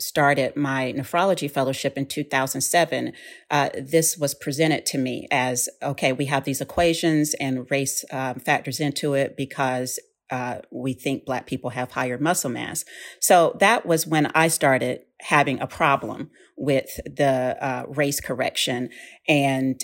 started 0.00 0.56
my 0.56 0.92
nephrology 0.96 1.50
fellowship 1.50 1.96
in 1.96 2.06
2007, 2.06 3.12
uh, 3.50 3.70
this 3.78 4.16
was 4.16 4.34
presented 4.34 4.84
to 4.86 4.98
me 4.98 5.28
as 5.30 5.68
okay, 5.82 6.12
we 6.12 6.26
have 6.26 6.44
these 6.44 6.60
equations 6.60 7.34
and 7.34 7.70
race 7.70 8.04
um, 8.10 8.40
factors 8.40 8.80
into 8.80 9.14
it 9.14 9.36
because 9.36 9.98
uh, 10.30 10.58
we 10.70 10.92
think 10.92 11.24
Black 11.24 11.46
people 11.46 11.70
have 11.70 11.92
higher 11.92 12.18
muscle 12.18 12.50
mass. 12.50 12.84
So 13.20 13.56
that 13.60 13.86
was 13.86 14.06
when 14.06 14.26
I 14.34 14.48
started 14.48 15.02
having 15.20 15.60
a 15.60 15.66
problem 15.66 16.30
with 16.56 16.88
the 17.04 17.56
uh, 17.60 17.84
race 17.88 18.20
correction. 18.20 18.90
And 19.28 19.80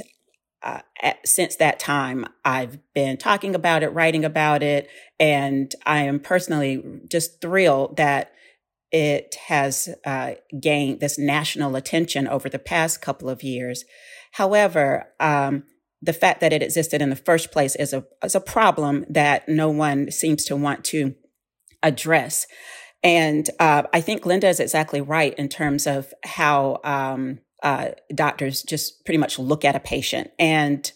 uh, 0.63 0.81
at, 1.03 1.27
since 1.27 1.57
that 1.57 1.79
time, 1.79 2.27
I've 2.45 2.79
been 2.95 3.17
talking 3.17 3.55
about 3.55 3.83
it, 3.83 3.89
writing 3.89 4.25
about 4.25 4.63
it, 4.63 4.89
and 5.19 5.73
I 5.87 6.03
am 6.03 6.21
personally 6.21 6.83
just 7.09 7.41
thrilled 7.41 7.97
that 7.97 8.33
it 8.93 9.37
has 9.47 9.89
uh, 10.05 10.33
gained 10.61 11.01
this 11.01 11.19
national 11.19 11.77
attention 11.77 12.27
over 12.27 12.49
the 12.49 12.59
past 12.59 13.01
couple 13.01 13.29
of 13.29 13.43
years. 13.43 13.85
However, 14.33 15.13
um, 15.21 15.65
the 16.03 16.13
fact 16.13 16.41
that 16.41 16.53
it 16.53 16.63
existed 16.63 17.03
in 17.03 17.11
the 17.11 17.17
first 17.17 17.53
place 17.53 17.77
is 17.77 17.93
a 17.93 18.05
is 18.25 18.35
a 18.35 18.41
problem 18.41 19.05
that 19.09 19.49
no 19.49 19.69
one 19.69 20.11
seems 20.11 20.45
to 20.47 20.57
want 20.57 20.85
to 20.87 21.15
address. 21.83 22.47
And 23.03 23.49
uh, 23.59 23.85
I 23.93 24.01
think 24.01 24.23
Glenda 24.23 24.45
is 24.45 24.61
exactly 24.61 25.01
right 25.01 25.35
in 25.35 25.49
terms 25.49 25.87
of 25.87 26.13
how 26.23 26.81
um, 26.85 27.41
uh, 27.63 27.91
doctors 28.15 28.63
just 28.63 29.05
pretty 29.05 29.19
much 29.19 29.39
look 29.39 29.65
at 29.65 29.77
a 29.77 29.81
patient 29.81 30.31
and 30.39 30.91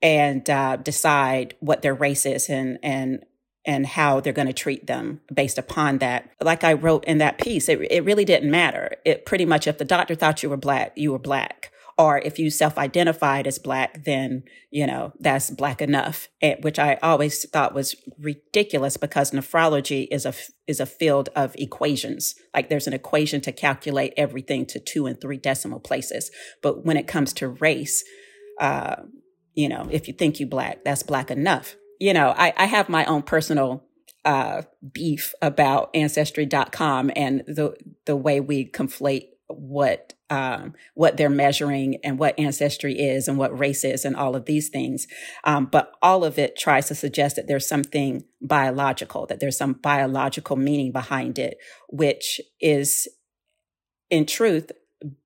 and 0.00 0.48
uh, 0.48 0.76
decide 0.76 1.56
what 1.60 1.82
their 1.82 1.94
race 1.94 2.24
is 2.24 2.48
and 2.48 2.78
and 2.82 3.24
and 3.68 3.86
how 3.86 4.18
they're 4.18 4.32
going 4.32 4.48
to 4.48 4.54
treat 4.54 4.86
them 4.86 5.20
based 5.32 5.58
upon 5.58 5.98
that. 5.98 6.30
Like 6.40 6.64
I 6.64 6.72
wrote 6.72 7.04
in 7.04 7.18
that 7.18 7.36
piece, 7.36 7.68
it, 7.68 7.78
it 7.90 8.02
really 8.02 8.24
didn't 8.24 8.50
matter. 8.50 8.96
It 9.04 9.26
pretty 9.26 9.44
much, 9.44 9.66
if 9.66 9.76
the 9.76 9.84
doctor 9.84 10.14
thought 10.14 10.42
you 10.42 10.48
were 10.48 10.56
black, 10.56 10.92
you 10.96 11.12
were 11.12 11.18
black. 11.18 11.70
Or 11.98 12.18
if 12.18 12.38
you 12.38 12.48
self 12.48 12.78
identified 12.78 13.46
as 13.46 13.58
black, 13.58 14.04
then, 14.04 14.44
you 14.70 14.86
know, 14.86 15.12
that's 15.20 15.50
black 15.50 15.82
enough, 15.82 16.28
which 16.60 16.78
I 16.78 16.94
always 17.02 17.46
thought 17.50 17.74
was 17.74 17.94
ridiculous 18.18 18.96
because 18.96 19.32
nephrology 19.32 20.06
is 20.10 20.24
a, 20.24 20.32
is 20.66 20.80
a 20.80 20.86
field 20.86 21.28
of 21.36 21.54
equations. 21.58 22.36
Like 22.54 22.70
there's 22.70 22.86
an 22.86 22.94
equation 22.94 23.42
to 23.42 23.52
calculate 23.52 24.14
everything 24.16 24.64
to 24.66 24.80
two 24.80 25.04
and 25.06 25.20
three 25.20 25.36
decimal 25.36 25.80
places. 25.80 26.30
But 26.62 26.86
when 26.86 26.96
it 26.96 27.08
comes 27.08 27.34
to 27.34 27.48
race, 27.48 28.02
uh, 28.60 29.02
you 29.54 29.68
know, 29.68 29.88
if 29.90 30.08
you 30.08 30.14
think 30.14 30.40
you 30.40 30.46
black, 30.46 30.84
that's 30.84 31.02
black 31.02 31.30
enough 31.30 31.76
you 31.98 32.12
know, 32.12 32.34
I, 32.36 32.52
I 32.56 32.66
have 32.66 32.88
my 32.88 33.04
own 33.04 33.22
personal 33.22 33.84
uh, 34.24 34.62
beef 34.92 35.34
about 35.40 35.90
ancestry.com 35.94 37.10
and 37.16 37.44
the 37.46 37.74
the 38.04 38.16
way 38.16 38.40
we 38.40 38.70
conflate 38.70 39.28
what 39.48 40.14
um, 40.30 40.74
what 40.94 41.16
they're 41.16 41.30
measuring 41.30 41.96
and 42.04 42.18
what 42.18 42.38
ancestry 42.38 42.98
is 42.98 43.28
and 43.28 43.38
what 43.38 43.58
race 43.58 43.84
is 43.84 44.04
and 44.04 44.14
all 44.14 44.36
of 44.36 44.44
these 44.44 44.68
things. 44.68 45.06
Um, 45.44 45.66
but 45.66 45.92
all 46.02 46.24
of 46.24 46.38
it 46.38 46.58
tries 46.58 46.88
to 46.88 46.94
suggest 46.94 47.36
that 47.36 47.48
there's 47.48 47.66
something 47.66 48.24
biological, 48.42 49.24
that 49.26 49.40
there's 49.40 49.56
some 49.56 49.72
biological 49.72 50.56
meaning 50.56 50.92
behind 50.92 51.38
it, 51.38 51.56
which 51.88 52.40
is 52.60 53.08
in 54.10 54.26
truth 54.26 54.70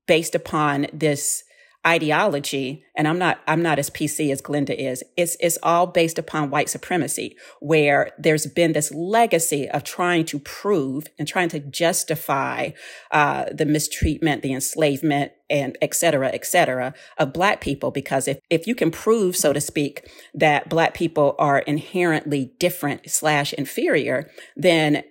based 0.07 0.35
upon 0.35 0.87
this 0.93 1.43
ideology, 1.87 2.85
and 2.97 3.09
I'm 3.09 3.19
not, 3.19 3.41
I'm 3.47 3.63
not 3.63 3.79
as 3.79 3.91
PC 3.91 4.31
as 4.31 4.41
Glenda 4.41 4.75
is. 4.75 5.03
It's, 5.17 5.37
it's 5.41 5.59
all 5.63 5.87
based 5.87 6.19
upon 6.19 6.51
white 6.51 6.69
supremacy, 6.69 7.37
where 7.61 8.13
there's 8.19 8.47
been 8.47 8.73
this 8.73 8.93
legacy 8.93 9.69
of 9.69 9.83
trying 9.83 10.25
to 10.27 10.39
prove 10.39 11.07
and 11.19 11.27
trying 11.27 11.49
to 11.49 11.59
justify, 11.59 12.71
uh, 13.11 13.47
the 13.53 13.67
mistreatment, 13.67 14.43
the 14.43 14.53
enslavement, 14.53 15.33
and 15.51 15.77
et 15.83 15.95
cetera, 15.95 16.29
et 16.29 16.47
cetera, 16.47 16.95
of 17.19 17.33
black 17.33 17.61
people. 17.61 17.91
Because 17.91 18.29
if, 18.29 18.39
if 18.49 18.67
you 18.67 18.75
can 18.75 18.91
prove, 18.91 19.37
so 19.37 19.53
to 19.53 19.61
speak, 19.61 20.09
that 20.35 20.69
black 20.69 20.95
people 20.95 21.35
are 21.39 21.59
inherently 21.61 22.53
different 22.59 23.11
slash 23.11 23.53
inferior, 23.53 24.31
then 24.57 25.03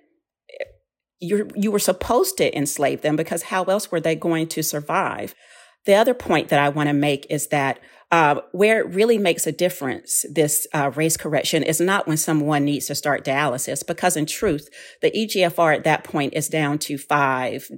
you 1.22 1.48
you 1.56 1.72
were 1.72 1.80
supposed 1.80 2.38
to 2.38 2.58
enslave 2.58 3.02
them 3.02 3.16
because 3.16 3.44
how 3.44 3.64
else 3.66 3.92
were 3.92 4.00
they 4.00 4.16
going 4.16 4.48
to 4.48 4.64
survive? 4.64 5.36
The 5.86 5.96
other 5.96 6.14
point 6.14 6.50
that 6.50 6.60
I 6.60 6.70
want 6.70 6.88
to 6.88 6.94
make 6.94 7.26
is 7.30 7.48
that 7.48 7.80
uh, 8.12 8.42
where 8.52 8.82
it 8.82 8.94
really 8.94 9.18
makes 9.18 9.48
a 9.48 9.54
difference, 9.54 10.26
this 10.30 10.68
uh, 10.74 10.92
race 10.96 11.16
correction 11.16 11.64
is 11.64 11.80
not 11.80 12.08
when 12.08 12.18
someone 12.18 12.66
needs 12.66 12.88
to 12.88 12.96
start 12.96 13.24
dialysis, 13.24 13.88
because 13.88 14.18
in 14.18 14.26
truth, 14.26 14.68
the 15.02 15.10
EGFR 15.12 15.78
at 15.78 15.86
that 15.86 16.04
point 16.04 16.34
is 16.34 16.50
down 16.50 16.78
to 16.78 16.98
five, 16.98 17.70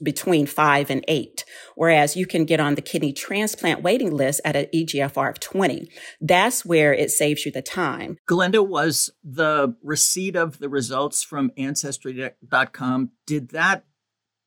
between 0.00 0.46
five 0.46 0.90
and 0.90 1.04
eight, 1.08 1.44
whereas 1.74 2.16
you 2.16 2.24
can 2.24 2.44
get 2.44 2.60
on 2.60 2.76
the 2.76 2.82
kidney 2.82 3.12
transplant 3.12 3.82
waiting 3.82 4.14
list 4.14 4.40
at 4.44 4.54
an 4.54 4.66
EGFR 4.72 5.30
of 5.30 5.40
20. 5.40 5.90
That's 6.20 6.64
where 6.64 6.94
it 6.94 7.10
saves 7.10 7.44
you 7.44 7.50
the 7.50 7.60
time. 7.60 8.16
Glenda, 8.28 8.64
was 8.64 9.10
the 9.24 9.74
receipt 9.82 10.36
of 10.36 10.60
the 10.60 10.68
results 10.68 11.24
from 11.24 11.50
Ancestry.com, 11.56 13.10
did 13.26 13.50
that 13.50 13.84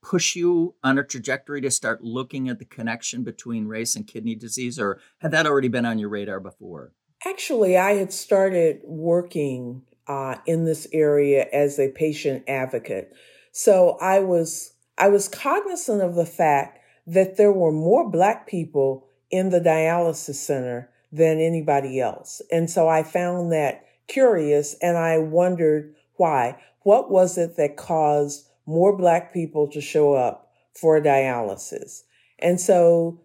push 0.01 0.35
you 0.35 0.75
on 0.83 0.97
a 0.97 1.03
trajectory 1.03 1.61
to 1.61 1.71
start 1.71 2.03
looking 2.03 2.49
at 2.49 2.59
the 2.59 2.65
connection 2.65 3.23
between 3.23 3.67
race 3.67 3.95
and 3.95 4.07
kidney 4.07 4.35
disease, 4.35 4.79
or 4.79 4.99
had 5.19 5.31
that 5.31 5.45
already 5.45 5.67
been 5.67 5.85
on 5.85 5.99
your 5.99 6.09
radar 6.09 6.39
before? 6.39 6.91
Actually, 7.25 7.77
I 7.77 7.93
had 7.93 8.11
started 8.11 8.81
working 8.83 9.83
uh, 10.07 10.37
in 10.45 10.65
this 10.65 10.87
area 10.91 11.45
as 11.53 11.79
a 11.79 11.91
patient 11.91 12.43
advocate, 12.47 13.13
so 13.51 13.97
I 14.01 14.19
was 14.19 14.73
I 14.97 15.09
was 15.09 15.27
cognizant 15.27 16.01
of 16.01 16.15
the 16.15 16.25
fact 16.25 16.79
that 17.07 17.37
there 17.37 17.51
were 17.51 17.71
more 17.71 18.09
Black 18.09 18.47
people 18.47 19.07
in 19.29 19.49
the 19.49 19.61
dialysis 19.61 20.35
center 20.35 20.89
than 21.11 21.39
anybody 21.39 21.99
else, 21.99 22.41
and 22.51 22.69
so 22.69 22.87
I 22.87 23.03
found 23.03 23.51
that 23.51 23.85
curious, 24.07 24.75
and 24.81 24.97
I 24.97 25.19
wondered 25.19 25.95
why. 26.15 26.57
What 26.83 27.11
was 27.11 27.37
it 27.37 27.57
that 27.57 27.77
caused 27.77 28.47
more 28.65 28.95
Black 28.95 29.33
people 29.33 29.67
to 29.69 29.81
show 29.81 30.13
up 30.13 30.51
for 30.79 30.99
dialysis. 31.01 32.03
And 32.39 32.59
so, 32.59 33.21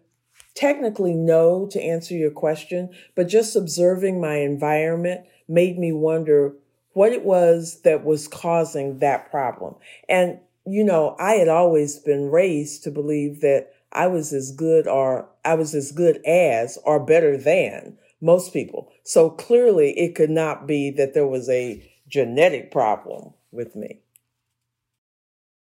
technically, 0.55 1.13
no 1.13 1.67
to 1.67 1.81
answer 1.81 2.15
your 2.15 2.31
question, 2.31 2.89
but 3.15 3.27
just 3.27 3.55
observing 3.55 4.19
my 4.19 4.37
environment 4.37 5.21
made 5.47 5.77
me 5.77 5.91
wonder 5.91 6.55
what 6.93 7.11
it 7.11 7.23
was 7.23 7.81
that 7.83 8.03
was 8.03 8.27
causing 8.27 8.99
that 8.99 9.29
problem. 9.29 9.75
And, 10.09 10.39
you 10.65 10.83
know, 10.83 11.15
I 11.19 11.33
had 11.33 11.47
always 11.47 11.99
been 11.99 12.29
raised 12.29 12.83
to 12.83 12.91
believe 12.91 13.41
that 13.41 13.71
I 13.91 14.07
was 14.07 14.33
as 14.33 14.51
good 14.51 14.87
or 14.87 15.29
I 15.45 15.53
was 15.53 15.73
as 15.73 15.91
good 15.91 16.25
as 16.25 16.77
or 16.83 16.99
better 16.99 17.37
than 17.37 17.97
most 18.21 18.51
people. 18.51 18.91
So 19.03 19.29
clearly 19.29 19.97
it 19.97 20.15
could 20.15 20.29
not 20.29 20.67
be 20.67 20.91
that 20.91 21.13
there 21.13 21.27
was 21.27 21.49
a 21.49 21.87
genetic 22.07 22.71
problem 22.71 23.33
with 23.51 23.75
me. 23.75 23.99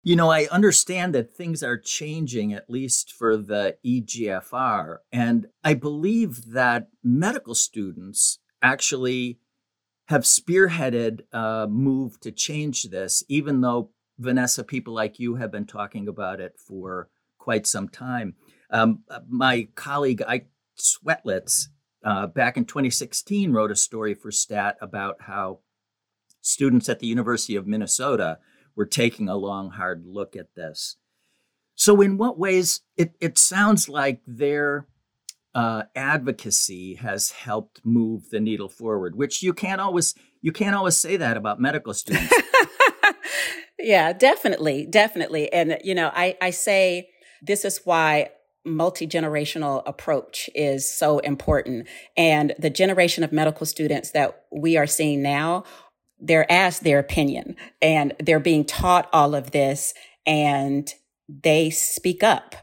You 0.04 0.16
know, 0.16 0.32
I 0.32 0.48
understand 0.52 1.14
that 1.14 1.36
things 1.36 1.62
are 1.62 1.78
changing, 1.78 2.54
at 2.54 2.70
least 2.70 3.14
for 3.14 3.38
the 3.38 3.78
EGFR. 3.86 4.98
And 5.12 5.48
I 5.64 5.76
believe 5.76 6.54
that 6.54 6.88
medical 7.04 7.54
students 7.54 8.40
actually 8.64 9.40
have 10.08 10.24
spearheaded 10.24 11.22
a 11.32 11.68
move 11.70 12.20
to 12.22 12.32
change 12.32 12.86
this, 12.86 13.24
even 13.30 13.62
though, 13.62 13.92
Vanessa, 14.18 14.64
people 14.64 14.94
like 14.94 15.20
you 15.20 15.36
have 15.36 15.52
been 15.52 15.68
talking 15.68 16.08
about 16.08 16.40
it 16.40 16.56
for 16.58 17.10
quite 17.38 17.68
some 17.68 17.88
time. 17.88 18.34
Um, 18.72 19.04
my 19.30 19.68
colleague, 19.76 20.24
Ike 20.28 20.50
Swetlitz, 20.80 21.68
uh, 22.04 22.26
back 22.26 22.58
in 22.58 22.66
2016, 22.66 23.54
wrote 23.54 23.72
a 23.72 23.76
story 23.76 24.16
for 24.16 24.32
STAT 24.32 24.78
about 24.82 25.18
how 25.22 25.60
students 26.42 26.90
at 26.90 27.00
the 27.00 27.08
University 27.08 27.56
of 27.56 27.68
Minnesota 27.68 28.40
we're 28.76 28.86
taking 28.86 29.30
a 29.30 29.36
long, 29.36 29.72
hard 29.72 30.06
look 30.06 30.36
at 30.36 30.56
this. 30.56 30.98
So, 31.76 32.02
in 32.02 32.18
what 32.18 32.38
ways 32.38 32.82
it, 32.98 33.14
it 33.20 33.38
sounds 33.38 33.90
like 33.90 34.22
their 34.28 34.88
uh, 35.54 35.84
advocacy 35.96 36.96
has 36.96 37.32
helped 37.32 37.82
move 37.84 38.30
the 38.30 38.40
needle 38.40 38.70
forward, 38.70 39.16
which 39.16 39.44
you 39.44 39.54
can't 39.54 39.82
always 39.82 40.16
you 40.42 40.52
can't 40.52 40.76
always 40.76 40.98
say 40.98 41.18
that 41.18 41.38
about 41.38 41.60
medical 41.60 41.94
students. 41.94 42.34
yeah, 43.80 44.14
definitely, 44.14 44.86
definitely, 44.86 45.52
and 45.52 45.78
you 45.84 45.96
know, 45.96 46.12
I 46.14 46.38
I 46.42 46.52
say 46.52 47.10
this 47.42 47.66
is 47.66 47.82
why 47.84 48.30
multi-generational 48.64 49.82
approach 49.88 50.48
is 50.54 50.88
so 50.90 51.18
important 51.20 51.88
and 52.16 52.54
the 52.60 52.70
generation 52.70 53.24
of 53.24 53.32
medical 53.32 53.66
students 53.66 54.12
that 54.12 54.44
we 54.52 54.78
are 54.78 54.86
seeing 54.86 55.20
now 55.24 55.64
they're 56.22 56.50
asked 56.52 56.84
their 56.84 57.00
opinion 57.00 57.56
and 57.82 58.14
they're 58.20 58.40
being 58.40 58.64
taught 58.64 59.10
all 59.12 59.36
of 59.36 59.52
this 59.52 59.94
and 60.26 60.94
they 61.28 61.70
speak 61.70 62.24
up. 62.24 62.56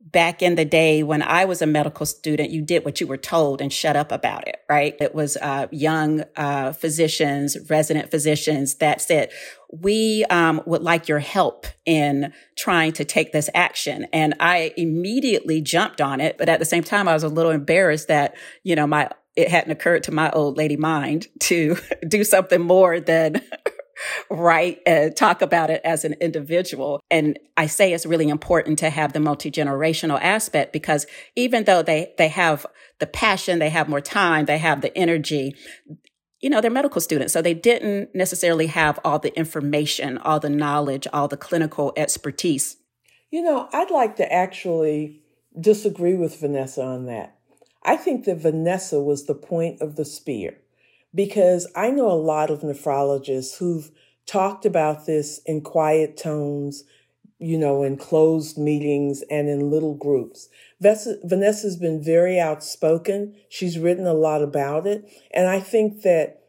Back 0.00 0.42
in 0.42 0.54
the 0.54 0.64
day 0.64 1.02
when 1.02 1.22
I 1.22 1.44
was 1.44 1.60
a 1.60 1.66
medical 1.66 2.06
student, 2.06 2.50
you 2.50 2.62
did 2.62 2.84
what 2.84 3.00
you 3.00 3.06
were 3.06 3.16
told 3.16 3.60
and 3.60 3.72
shut 3.72 3.96
up 3.96 4.12
about 4.12 4.46
it, 4.46 4.58
right? 4.68 4.94
It 5.00 5.12
was 5.12 5.36
uh, 5.38 5.66
young 5.72 6.22
uh, 6.36 6.72
physicians, 6.72 7.56
resident 7.68 8.12
physicians 8.12 8.76
that 8.76 9.00
said, 9.00 9.30
we 9.72 10.24
um, 10.26 10.62
would 10.66 10.82
like 10.82 11.08
your 11.08 11.18
help 11.18 11.66
in 11.84 12.32
trying 12.56 12.92
to 12.92 13.04
take 13.04 13.32
this 13.32 13.50
action. 13.54 14.06
And 14.12 14.34
I 14.38 14.72
immediately 14.76 15.60
jumped 15.60 16.00
on 16.00 16.20
it. 16.20 16.38
But 16.38 16.48
at 16.48 16.60
the 16.60 16.64
same 16.64 16.84
time, 16.84 17.08
I 17.08 17.14
was 17.14 17.24
a 17.24 17.28
little 17.28 17.50
embarrassed 17.50 18.06
that, 18.06 18.36
you 18.62 18.76
know, 18.76 18.86
my 18.86 19.10
it 19.36 19.48
hadn't 19.48 19.72
occurred 19.72 20.04
to 20.04 20.12
my 20.12 20.30
old 20.30 20.56
lady 20.56 20.76
mind 20.76 21.26
to 21.40 21.76
do 22.08 22.24
something 22.24 22.60
more 22.60 23.00
than 23.00 23.40
write 24.30 24.80
and 24.86 25.16
talk 25.16 25.42
about 25.42 25.70
it 25.70 25.80
as 25.84 26.04
an 26.04 26.14
individual. 26.20 27.00
And 27.10 27.38
I 27.56 27.66
say 27.66 27.92
it's 27.92 28.06
really 28.06 28.28
important 28.28 28.78
to 28.80 28.90
have 28.90 29.12
the 29.12 29.20
multi-generational 29.20 30.20
aspect 30.20 30.72
because 30.72 31.06
even 31.36 31.64
though 31.64 31.82
they, 31.82 32.12
they 32.18 32.28
have 32.28 32.66
the 32.98 33.06
passion, 33.06 33.58
they 33.58 33.70
have 33.70 33.88
more 33.88 34.00
time, 34.00 34.46
they 34.46 34.58
have 34.58 34.80
the 34.80 34.96
energy, 34.96 35.54
you 36.40 36.50
know, 36.50 36.60
they're 36.60 36.70
medical 36.70 37.00
students. 37.00 37.32
So 37.32 37.40
they 37.40 37.54
didn't 37.54 38.14
necessarily 38.14 38.66
have 38.66 38.98
all 39.04 39.18
the 39.18 39.36
information, 39.36 40.18
all 40.18 40.40
the 40.40 40.50
knowledge, 40.50 41.06
all 41.12 41.28
the 41.28 41.36
clinical 41.36 41.92
expertise. 41.96 42.76
You 43.30 43.42
know, 43.42 43.68
I'd 43.72 43.90
like 43.90 44.16
to 44.16 44.32
actually 44.32 45.22
disagree 45.58 46.14
with 46.14 46.38
Vanessa 46.38 46.82
on 46.82 47.06
that. 47.06 47.33
I 47.84 47.96
think 47.96 48.24
that 48.24 48.38
Vanessa 48.38 49.00
was 49.00 49.26
the 49.26 49.34
point 49.34 49.80
of 49.80 49.96
the 49.96 50.04
spear 50.04 50.58
because 51.14 51.66
I 51.76 51.90
know 51.90 52.10
a 52.10 52.14
lot 52.14 52.50
of 52.50 52.60
nephrologists 52.60 53.58
who've 53.58 53.90
talked 54.26 54.64
about 54.64 55.06
this 55.06 55.40
in 55.44 55.60
quiet 55.60 56.16
tones, 56.16 56.84
you 57.38 57.58
know, 57.58 57.82
in 57.82 57.96
closed 57.96 58.56
meetings 58.56 59.22
and 59.30 59.48
in 59.48 59.70
little 59.70 59.94
groups. 59.94 60.48
Vanessa's 60.80 61.76
been 61.76 62.02
very 62.02 62.40
outspoken. 62.40 63.34
She's 63.48 63.78
written 63.78 64.06
a 64.06 64.14
lot 64.14 64.42
about 64.42 64.86
it. 64.86 65.08
And 65.32 65.46
I 65.46 65.60
think 65.60 66.02
that 66.02 66.40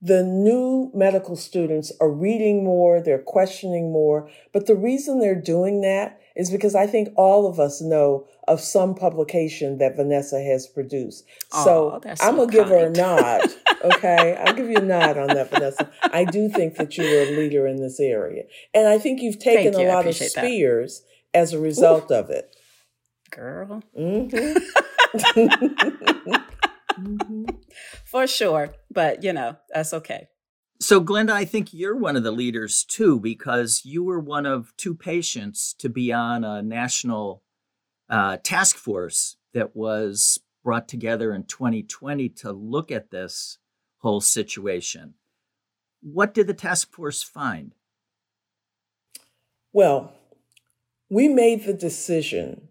the 0.00 0.22
new 0.22 0.90
medical 0.92 1.36
students 1.36 1.92
are 2.00 2.10
reading 2.10 2.64
more, 2.64 3.00
they're 3.00 3.22
questioning 3.22 3.92
more. 3.92 4.28
But 4.52 4.66
the 4.66 4.74
reason 4.74 5.20
they're 5.20 5.40
doing 5.40 5.80
that 5.82 6.20
is 6.34 6.50
because 6.50 6.74
I 6.74 6.86
think 6.86 7.08
all 7.16 7.46
of 7.46 7.60
us 7.60 7.80
know 7.80 8.26
of 8.48 8.60
some 8.60 8.94
publication 8.94 9.78
that 9.78 9.96
Vanessa 9.96 10.40
has 10.42 10.66
produced. 10.66 11.24
So, 11.64 12.00
oh, 12.04 12.14
I'm 12.20 12.36
going 12.36 12.50
to 12.50 12.56
give 12.56 12.68
her 12.68 12.86
a 12.86 12.90
nod. 12.90 13.42
Okay. 13.82 14.36
I'll 14.36 14.54
give 14.54 14.70
you 14.70 14.76
a 14.76 14.80
nod 14.80 15.18
on 15.18 15.26
that, 15.26 15.50
Vanessa. 15.50 15.90
I 16.04 16.24
do 16.24 16.48
think 16.48 16.76
that 16.76 16.96
you 16.96 17.02
were 17.02 17.22
a 17.22 17.36
leader 17.36 17.66
in 17.66 17.82
this 17.82 17.98
area. 17.98 18.44
And 18.72 18.86
I 18.86 18.96
think 19.00 19.20
you've 19.20 19.40
taken 19.40 19.72
you. 19.72 19.88
a 19.88 19.90
lot 19.92 20.06
of 20.06 20.14
spears 20.14 21.02
that. 21.32 21.40
as 21.40 21.52
a 21.52 21.58
result 21.58 22.12
Ooh. 22.12 22.14
of 22.14 22.30
it. 22.30 22.54
Girl. 23.32 23.82
Mm-hmm. 23.98 24.56
mm-hmm. 27.02 27.44
For 28.04 28.28
sure. 28.28 28.72
But, 28.88 29.24
you 29.24 29.32
know, 29.32 29.56
that's 29.74 29.92
okay. 29.92 30.28
So, 30.80 31.00
Glenda, 31.00 31.30
I 31.30 31.44
think 31.44 31.72
you're 31.72 31.96
one 31.96 32.16
of 32.16 32.22
the 32.22 32.30
leaders 32.30 32.84
too, 32.84 33.18
because 33.18 33.82
you 33.84 34.04
were 34.04 34.20
one 34.20 34.46
of 34.46 34.72
two 34.76 34.94
patients 34.94 35.74
to 35.78 35.88
be 35.88 36.12
on 36.12 36.44
a 36.44 36.62
national 36.62 37.42
uh, 38.12 38.36
task 38.44 38.76
force 38.76 39.36
that 39.52 39.74
was 39.74 40.38
brought 40.62 40.86
together 40.86 41.34
in 41.34 41.42
2020 41.42 42.28
to 42.28 42.52
look 42.52 42.92
at 42.92 43.10
this 43.10 43.58
whole 43.98 44.20
situation. 44.20 45.14
What 46.00 46.32
did 46.32 46.46
the 46.46 46.54
task 46.54 46.92
force 46.92 47.24
find? 47.24 47.74
Well, 49.72 50.12
we 51.10 51.26
made 51.26 51.64
the 51.64 51.72
decision 51.72 52.68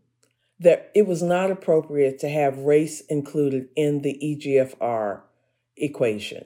that 0.59 0.91
it 0.95 1.05
was 1.07 1.21
not 1.21 1.51
appropriate 1.51 2.19
to 2.19 2.29
have 2.29 2.59
race 2.59 3.01
included 3.09 3.67
in 3.75 4.03
the 4.03 4.17
EGFR 4.23 5.21
equation 5.75 6.45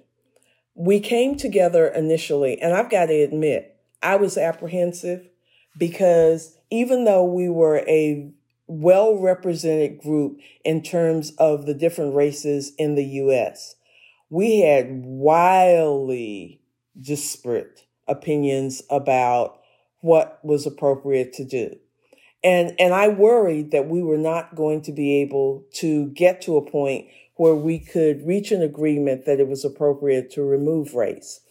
we 0.76 1.00
came 1.00 1.38
together 1.38 1.88
initially, 1.88 2.62
and 2.62 2.74
I've 2.74 2.90
got 2.90 3.06
to 3.06 3.14
admit, 3.14 3.78
I 4.04 4.18
was 4.18 4.38
apprehensive 4.38 5.30
because 5.78 6.58
even 6.70 7.06
though 7.06 7.24
we 7.24 7.50
were 7.50 7.78
a 7.88 8.32
well 8.68 9.18
represented 9.18 10.00
group 10.00 10.40
in 10.64 10.82
terms 10.82 11.32
of 11.38 11.66
the 11.66 11.74
different 11.74 12.16
races 12.16 12.74
in 12.78 12.96
the 12.96 13.06
US, 13.06 13.76
we 14.30 14.60
had 14.60 14.88
wildly 15.04 16.62
disparate 17.00 17.86
opinions 18.08 18.82
about 18.90 19.60
what 20.02 20.40
was 20.44 20.66
appropriate 20.66 21.34
to 21.34 21.44
do. 21.44 21.76
And, 22.44 22.76
and 22.80 22.94
I 22.94 23.08
worried 23.08 23.72
that 23.72 23.88
we 23.88 24.04
were 24.04 24.18
not 24.20 24.56
going 24.56 24.82
to 24.84 24.92
be 24.92 25.22
able 25.22 25.66
to 25.76 26.08
get 26.10 26.42
to 26.44 26.58
a 26.58 26.70
point 26.70 27.08
where 27.38 27.56
we 27.56 27.80
could 27.80 28.26
reach 28.26 28.52
an 28.52 28.62
agreement 28.62 29.26
that 29.26 29.40
it 29.40 29.48
was 29.48 29.66
appropriate 29.66 30.32
to 30.32 30.44
remove 30.44 30.94
race. 30.94 31.42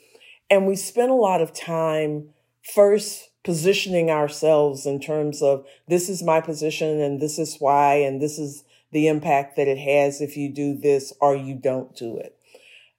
And 0.48 0.66
we 0.66 0.76
spent 0.76 1.10
a 1.10 1.14
lot 1.14 1.40
of 1.40 1.52
time 1.52 2.28
first 2.62 3.30
positioning 3.44 4.10
ourselves 4.10 4.86
in 4.86 4.98
terms 4.98 5.42
of 5.42 5.66
this 5.86 6.08
is 6.08 6.22
my 6.22 6.40
position 6.40 7.00
and 7.00 7.20
this 7.20 7.38
is 7.38 7.58
why 7.60 7.94
and 7.96 8.20
this 8.20 8.38
is 8.38 8.64
the 8.90 9.06
impact 9.06 9.56
that 9.56 9.68
it 9.68 9.78
has 9.78 10.20
if 10.20 10.36
you 10.36 10.48
do 10.48 10.74
this 10.74 11.12
or 11.20 11.36
you 11.36 11.54
don't 11.54 11.94
do 11.94 12.16
it. 12.16 12.36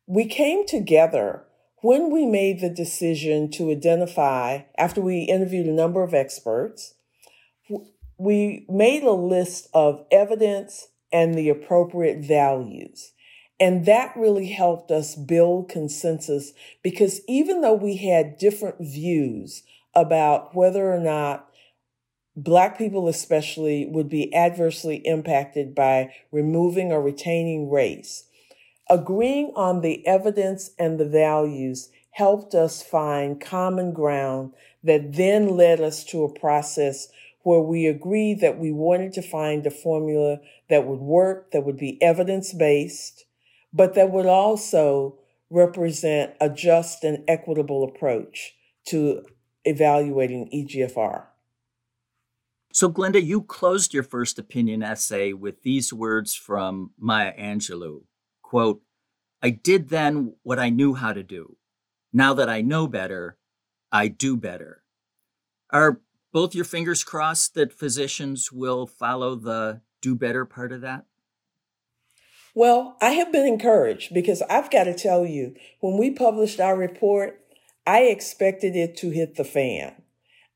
We 0.06 0.26
came 0.26 0.66
together 0.68 1.46
when 1.86 2.12
we 2.12 2.26
made 2.26 2.62
the 2.62 2.70
decision 2.70 3.52
to 3.52 3.70
identify, 3.70 4.62
after 4.76 5.02
we 5.02 5.22
interviewed 5.22 5.68
a 5.68 5.72
number 5.72 6.02
of 6.02 6.16
experts, 6.16 6.96
we 8.18 8.66
made 8.68 9.04
a 9.04 9.12
list 9.12 9.68
of 9.72 10.04
evidence 10.12 10.88
and 11.12 11.36
the 11.36 11.50
appropriate 11.50 12.26
values. 12.26 13.12
And 13.60 13.86
that 13.86 14.16
really 14.18 14.48
helped 14.48 14.90
us 14.90 15.16
build 15.16 15.70
consensus 15.70 16.54
because 16.82 17.22
even 17.28 17.62
though 17.62 17.76
we 17.76 17.98
had 17.98 18.38
different 18.38 18.78
views 18.80 19.62
about 19.96 20.56
whether 20.56 20.94
or 20.94 21.00
not 21.00 21.50
Black 22.38 22.78
people, 22.78 23.08
especially, 23.08 23.86
would 23.86 24.10
be 24.10 24.34
adversely 24.36 24.98
impacted 25.06 25.74
by 25.74 26.14
removing 26.32 26.92
or 26.92 27.02
retaining 27.02 27.70
race, 27.70 28.26
agreeing 28.90 29.54
on 29.56 29.80
the 29.80 30.06
evidence 30.06 30.72
and 30.78 31.00
the 31.00 31.08
values 31.08 31.90
helped 32.12 32.54
us 32.54 32.84
find 32.84 33.40
common 33.40 33.94
ground 33.94 34.52
that 34.84 35.14
then 35.14 35.56
led 35.56 35.80
us 35.80 36.04
to 36.04 36.24
a 36.24 36.40
process 36.40 37.08
where 37.44 37.62
we 37.62 37.86
agreed 37.86 38.42
that 38.42 38.58
we 38.58 38.72
wanted 38.72 39.14
to 39.14 39.22
find 39.22 39.66
a 39.66 39.72
formula 39.72 40.40
that 40.70 40.86
would 40.86 41.00
work, 41.00 41.52
that 41.52 41.64
would 41.64 41.78
be 41.78 42.02
evidence 42.02 42.54
based, 42.54 43.26
but 43.72 43.94
that 43.94 44.12
would 44.12 44.26
also 44.26 45.18
represent 45.50 46.34
a 46.42 46.50
just 46.50 47.04
and 47.04 47.24
equitable 47.28 47.84
approach 47.84 48.56
to 48.86 49.24
evaluating 49.66 50.50
EGFR. 50.54 51.26
So, 52.72 52.90
Glenda, 52.90 53.24
you 53.24 53.42
closed 53.42 53.94
your 53.94 54.04
first 54.04 54.38
opinion 54.38 54.84
essay 54.84 55.34
with 55.34 55.64
these 55.64 55.94
words 55.94 56.34
from 56.34 56.92
Maya 56.98 57.34
Angelou 57.38 58.04
quote, 58.46 58.82
I 59.42 59.50
did 59.50 59.90
then 59.90 60.36
what 60.44 60.60
I 60.60 60.70
knew 60.70 60.94
how 60.94 61.14
to 61.14 61.24
do. 61.24 61.58
Now 62.14 62.34
that 62.36 62.48
I 62.48 62.62
know 62.62 62.88
better, 62.88 63.38
I 63.92 64.08
do 64.08 64.38
better. 64.38 64.84
Are 65.72 66.00
both 66.32 66.56
your 66.56 66.64
fingers 66.64 67.04
crossed 67.04 67.56
that 67.56 67.74
physicians 67.74 68.52
will 68.52 68.86
follow 68.86 69.36
the 69.36 69.82
do 70.02 70.16
better 70.16 70.46
part 70.46 70.72
of 70.72 70.82
that? 70.82 71.06
Well, 72.54 72.96
I 73.02 73.10
have 73.10 73.32
been 73.32 73.46
encouraged 73.46 74.14
because 74.14 74.42
I've 74.44 74.72
got 74.72 74.86
to 74.86 74.94
tell 74.94 75.26
you, 75.26 75.56
when 75.82 75.98
we 75.98 76.12
published 76.12 76.60
our 76.60 76.78
report, 76.78 77.42
I 77.86 78.04
expected 78.04 78.76
it 78.76 78.98
to 78.98 79.10
hit 79.10 79.36
the 79.36 79.44
fan. 79.44 79.94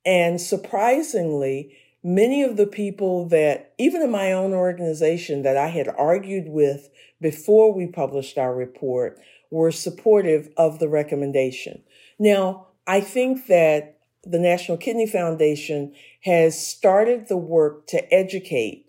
And 0.05 0.39
surprisingly, 0.41 1.77
many 2.03 2.41
of 2.43 2.57
the 2.57 2.67
people 2.67 3.27
that, 3.29 3.73
even 3.77 4.01
in 4.01 4.11
my 4.11 4.31
own 4.31 4.53
organization, 4.53 5.43
that 5.43 5.57
I 5.57 5.67
had 5.67 5.87
argued 5.87 6.47
with 6.47 6.89
before 7.21 7.73
we 7.73 7.87
published 7.87 8.37
our 8.37 8.55
report 8.55 9.19
were 9.51 9.71
supportive 9.71 10.49
of 10.57 10.79
the 10.79 10.89
recommendation. 10.89 11.83
Now, 12.17 12.67
I 12.87 13.01
think 13.01 13.47
that 13.47 13.99
the 14.23 14.39
National 14.39 14.77
Kidney 14.77 15.07
Foundation 15.07 15.93
has 16.23 16.65
started 16.65 17.27
the 17.27 17.37
work 17.37 17.87
to 17.87 18.13
educate 18.13 18.88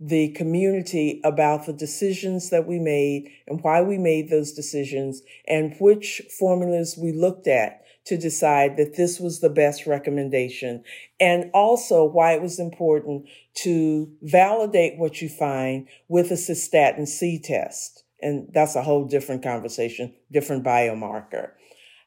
the 0.00 0.28
community 0.32 1.20
about 1.24 1.66
the 1.66 1.72
decisions 1.72 2.50
that 2.50 2.66
we 2.66 2.78
made 2.78 3.30
and 3.46 3.62
why 3.62 3.82
we 3.82 3.98
made 3.98 4.30
those 4.30 4.52
decisions 4.52 5.22
and 5.46 5.74
which 5.80 6.22
formulas 6.38 6.96
we 6.96 7.12
looked 7.12 7.48
at 7.48 7.82
to 8.08 8.16
decide 8.16 8.76
that 8.78 8.96
this 8.96 9.20
was 9.20 9.40
the 9.40 9.50
best 9.50 9.86
recommendation 9.86 10.82
and 11.20 11.50
also 11.52 12.04
why 12.04 12.32
it 12.32 12.40
was 12.40 12.58
important 12.58 13.28
to 13.54 14.10
validate 14.22 14.98
what 14.98 15.20
you 15.20 15.28
find 15.28 15.86
with 16.08 16.30
a 16.30 16.34
cystatin 16.34 17.06
C 17.06 17.38
test. 17.38 18.04
And 18.22 18.48
that's 18.54 18.76
a 18.76 18.82
whole 18.82 19.04
different 19.04 19.42
conversation, 19.42 20.14
different 20.32 20.64
biomarker. 20.64 21.50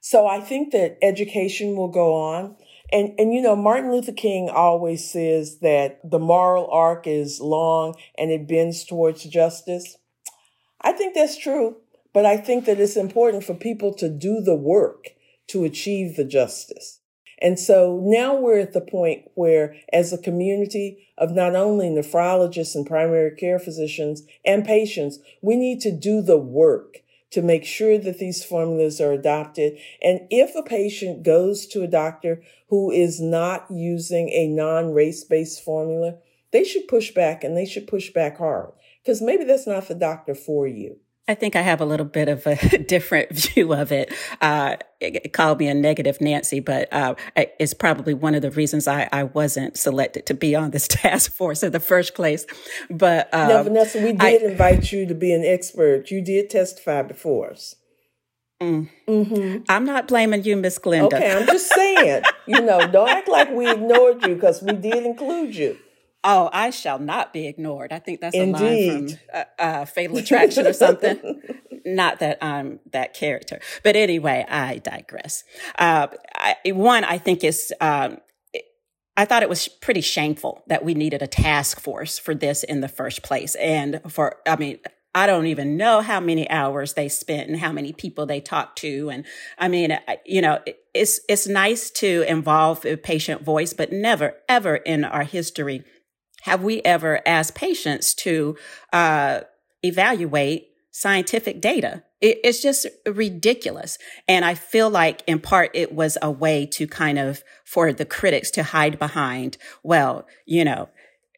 So 0.02 0.26
I 0.26 0.40
think 0.40 0.72
that 0.72 0.98
education 1.04 1.76
will 1.76 1.90
go 1.90 2.16
on. 2.16 2.56
And, 2.92 3.14
and 3.18 3.34
you 3.34 3.42
know, 3.42 3.56
Martin 3.56 3.92
Luther 3.92 4.12
King 4.12 4.50
always 4.50 5.10
says 5.10 5.60
that 5.60 6.00
the 6.10 6.20
moral 6.20 6.70
arc 6.72 7.08
is 7.08 7.40
long 7.40 7.96
and 8.18 8.32
it 8.32 8.48
bends 8.48 8.84
towards 8.84 9.24
justice. 9.24 9.98
I 10.82 10.92
think 10.92 11.16
that's 11.16 11.38
true, 11.38 11.78
but 12.14 12.26
I 12.26 12.38
think 12.38 12.66
that 12.66 12.80
it's 12.80 12.98
important 12.98 13.44
for 13.44 13.54
people 13.54 13.94
to 13.96 14.10
do 14.10 14.42
the 14.42 14.56
work 14.56 15.10
to 15.48 15.64
achieve 15.64 16.16
the 16.16 16.26
justice. 16.26 17.00
And 17.42 17.58
so 17.58 18.00
now 18.04 18.36
we're 18.36 18.60
at 18.60 18.74
the 18.74 18.82
point 18.82 19.24
where, 19.34 19.76
as 19.92 20.14
a 20.14 20.18
community 20.18 21.08
of 21.18 21.32
not 21.32 21.56
only 21.56 21.90
nephrologists 21.90 22.76
and 22.76 22.86
primary 22.86 23.36
care 23.36 23.58
physicians 23.58 24.24
and 24.46 24.64
patients, 24.64 25.18
we 25.42 25.56
need 25.56 25.82
to 25.82 25.92
do 25.92 26.22
the 26.22 26.38
work 26.38 26.98
to 27.32 27.42
make 27.42 27.66
sure 27.66 27.98
that 27.98 28.20
these 28.20 28.44
formulas 28.44 29.02
are 29.02 29.12
adopted. 29.12 29.78
And 30.02 30.22
if 30.30 30.56
a 30.56 30.64
patient 30.64 31.24
goes 31.24 31.66
to 31.68 31.84
a 31.84 31.88
doctor 31.88 32.42
who 32.70 32.92
is 32.92 33.20
not 33.20 33.66
using 33.70 34.30
a 34.30 34.48
non 34.48 34.94
race 34.94 35.24
based 35.24 35.64
formula, 35.64 36.16
they 36.52 36.64
should 36.64 36.88
push 36.88 37.12
back 37.12 37.44
and 37.44 37.58
they 37.58 37.66
should 37.66 37.88
push 37.88 38.12
back 38.12 38.38
hard 38.38 38.72
because 39.04 39.22
maybe 39.22 39.44
that's 39.44 39.68
not 39.68 39.88
the 39.88 39.96
doctor 39.96 40.36
for 40.36 40.68
you. 40.68 41.01
I 41.28 41.36
think 41.36 41.56
I 41.56 41.62
have 41.62 41.82
a 41.82 41.86
little 41.86 42.06
bit 42.06 42.28
of 42.28 42.46
a 42.48 42.56
different 42.88 43.32
view 43.36 43.74
of 43.74 43.92
it. 43.92 44.14
Uh, 44.42 44.78
it 45.00 45.34
called 45.34 45.60
me 45.60 45.68
a 45.68 45.74
negative 45.74 46.20
Nancy, 46.22 46.60
but 46.60 46.92
uh, 46.92 47.16
it's 47.36 47.74
probably 47.74 48.14
one 48.14 48.36
of 48.36 48.42
the 48.42 48.52
reasons 48.52 48.88
I, 48.88 49.08
I, 49.12 49.24
wasn't 49.24 49.78
selected 49.78 50.28
to 50.28 50.34
be 50.34 50.56
on 50.56 50.72
this 50.72 50.88
task 50.90 51.34
force 51.34 51.64
in 51.64 51.72
the 51.72 51.80
first 51.80 52.14
place. 52.14 52.46
But 52.90 53.34
um, 53.34 53.48
now, 53.48 53.64
Vanessa, 53.64 54.00
we 54.00 54.14
did 54.14 54.22
I, 54.22 54.52
invite 54.52 54.92
you 54.92 55.08
to 55.08 55.16
be 55.16 55.34
an 55.34 55.44
expert. 55.44 56.12
You 56.12 56.22
did 56.22 56.50
testify 56.50 57.02
before 57.04 57.52
us. 57.52 57.76
Mm. 58.62 58.90
Mm-hmm. 59.08 59.64
I'm 59.70 59.86
not 59.86 60.08
blaming 60.08 60.44
you, 60.44 60.56
Miss 60.56 60.78
Glenda. 60.78 61.14
Okay, 61.14 61.32
I'm 61.32 61.48
just 61.48 61.74
saying. 61.74 62.24
you 62.46 62.62
know, 62.62 62.86
don't 62.92 63.10
act 63.10 63.28
like 63.28 63.50
we 63.50 63.72
ignored 63.72 64.22
you 64.24 64.36
because 64.36 64.62
we 64.62 64.74
did 64.74 65.04
include 65.04 65.56
you. 65.56 65.78
Oh, 66.24 66.50
I 66.54 66.70
shall 66.70 67.00
not 67.00 67.34
be 67.34 67.48
ignored. 67.48 67.92
I 67.92 68.00
think 68.00 68.22
that's 68.22 68.36
Indeed. 68.36 68.62
a 68.62 68.92
line 68.92 69.08
from 69.08 69.18
uh, 69.34 69.44
uh, 69.60 69.86
Fatal 69.86 70.18
Attraction 70.18 70.68
or 70.68 70.74
something. 70.74 71.42
not 71.86 72.20
that 72.20 72.44
I'm 72.44 72.80
that 72.92 73.14
character, 73.14 73.60
but 73.84 73.96
anyway, 73.96 74.46
I 74.48 74.78
digress. 74.78 75.44
Uh, 75.80 76.08
I, 76.36 76.56
one, 76.72 77.04
I 77.04 77.18
think 77.18 77.44
is. 77.44 77.74
Um, 77.82 78.18
I 79.18 79.26
thought 79.26 79.44
it 79.44 79.50
was 79.50 79.68
pretty 79.68 80.02
shameful 80.02 80.64
that 80.68 80.86
we 80.86 80.94
needed 80.94 81.22
a 81.22 81.28
task 81.28 81.82
force 81.82 82.18
for 82.18 82.34
this 82.34 82.64
in 82.64 82.80
the 82.80 82.88
first 82.88 83.24
place. 83.24 83.56
And 83.56 84.00
for, 84.08 84.38
I 84.48 84.56
mean, 84.56 84.80
I 85.14 85.28
don't 85.28 85.48
even 85.48 85.76
know 85.76 86.00
how 86.00 86.22
many 86.22 86.50
hours 86.50 86.94
they 86.94 87.10
spent 87.10 87.50
and 87.50 87.60
how 87.60 87.74
many 87.74 87.92
people 87.92 88.26
they 88.26 88.40
talked 88.40 88.78
to. 88.80 89.10
And 89.10 89.26
I 89.58 89.68
mean, 89.68 90.00
you 90.26 90.42
know, 90.42 90.60
it's, 90.94 91.20
it's 91.28 91.46
nice 91.46 91.92
to 91.92 92.24
involve 92.28 92.86
a 92.86 92.96
patient 92.96 93.44
voice, 93.44 93.74
but 93.74 93.92
never, 93.92 94.38
ever 94.48 94.78
in 94.78 95.04
our 95.04 95.24
history 95.24 95.84
have 96.42 96.64
we 96.64 96.82
ever 96.82 97.22
asked 97.26 97.56
patients 97.56 98.14
to 98.16 98.58
uh, 98.94 99.42
evaluate 99.84 100.70
scientific 100.92 101.62
data? 101.62 102.04
It, 102.20 102.40
it's 102.44 102.62
just 102.62 102.88
ridiculous. 103.06 103.98
And 104.28 104.46
I 104.46 104.56
feel 104.56 104.90
like 104.90 105.24
in 105.28 105.40
part 105.40 105.72
it 105.74 105.94
was 105.94 106.18
a 106.22 106.32
way 106.32 106.66
to 106.68 106.88
kind 106.88 107.18
of, 107.20 107.44
for 107.66 107.94
the 107.94 108.06
critics 108.06 108.52
to 108.52 108.64
hide 108.64 109.00
behind, 109.00 109.58
well, 109.84 110.28
you 110.46 110.66
know, 110.66 110.90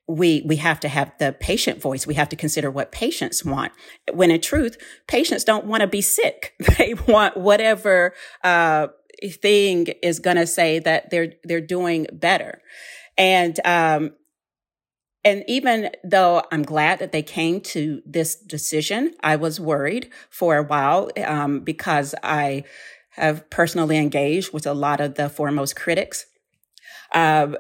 we 0.08 0.42
we 0.46 0.58
have 0.58 0.80
to 0.82 0.90
have 0.90 1.14
the 1.18 1.32
patient 1.40 1.82
voice 1.82 2.06
we 2.06 2.16
have 2.16 2.28
to 2.28 2.36
consider 2.36 2.70
what 2.70 2.92
patients 2.92 3.46
want 3.46 3.72
when 4.12 4.32
in 4.32 4.42
truth 4.42 4.78
patients 5.08 5.46
don't 5.46 5.66
want 5.66 5.80
to 5.80 5.88
be 5.88 6.02
sick 6.02 6.54
they 6.78 6.94
want 7.08 7.38
whatever 7.38 8.14
uh, 8.44 8.88
thing 9.42 9.88
is 10.02 10.20
going 10.20 10.36
to 10.36 10.46
say 10.46 10.80
that 10.80 11.10
they're 11.10 11.32
they're 11.46 11.62
doing 11.62 12.06
better 12.12 12.62
and 13.18 13.60
um, 13.64 14.12
and 15.26 15.44
even 15.48 15.90
though 16.04 16.44
I'm 16.52 16.64
glad 16.64 17.00
that 17.00 17.12
they 17.12 17.24
came 17.24 17.62
to 17.62 18.02
this 18.06 18.36
decision, 18.36 19.14
I 19.22 19.38
was 19.38 19.60
worried 19.60 20.12
for 20.30 20.58
a 20.58 20.64
while 20.64 21.10
um, 21.26 21.62
because 21.62 22.14
I 22.24 22.66
have 23.12 23.50
personally 23.50 23.98
engaged 23.98 24.54
with 24.54 24.66
a 24.66 24.74
lot 24.74 25.00
of 25.00 25.16
the 25.16 25.30
foremost 25.30 25.76
critics. 25.76 26.26
Uh, 27.14 27.54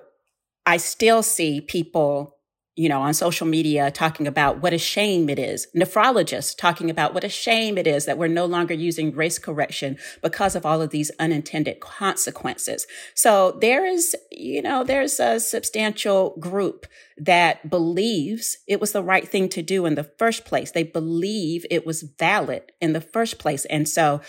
I 0.65 0.77
still 0.77 1.23
see 1.23 1.61
people 1.61 2.38
you 2.76 2.89
know, 2.89 3.01
on 3.01 3.13
social 3.13 3.45
media 3.45 3.91
talking 3.91 4.26
about 4.26 4.61
what 4.61 4.74
a 4.74 4.80
shame 4.80 5.30
it 5.30 5.38
is. 5.38 5.67
Nephrologists 5.76 6.57
talking 6.57 6.89
about 6.89 7.13
what 7.13 7.24
a 7.24 7.30
shame 7.30 7.78
it 7.78 7.86
is 7.86 8.05
that 8.05 8.17
we're 8.17 8.28
no 8.28 8.45
longer 8.45 8.74
using 8.74 9.15
race 9.15 9.38
correction 9.38 9.97
because 10.24 10.55
of 10.55 10.65
all 10.65 10.82
of 10.82 10.89
these 10.89 11.11
unintended 11.19 11.80
consequences. 11.80 12.88
So 13.13 13.57
there 13.61 13.86
is, 13.86 14.15
you 14.32 14.61
know, 14.63 14.84
there's 14.84 15.19
a 15.19 15.39
substantial 15.39 16.36
group 16.39 16.88
that 17.15 17.69
believes 17.69 18.57
it 18.67 18.82
was 18.82 18.91
the 18.91 19.03
right 19.03 19.28
thing 19.28 19.49
to 19.49 19.61
do 19.61 19.86
in 19.86 19.93
the 19.93 20.09
first 20.17 20.43
place. 20.43 20.71
They 20.71 20.84
believe 20.84 21.67
it 21.69 21.86
was 21.86 22.01
valid 22.01 22.71
in 22.82 22.93
the 22.93 23.01
first 23.01 23.38
place. 23.38 23.65
And 23.65 23.88
so 23.88 24.19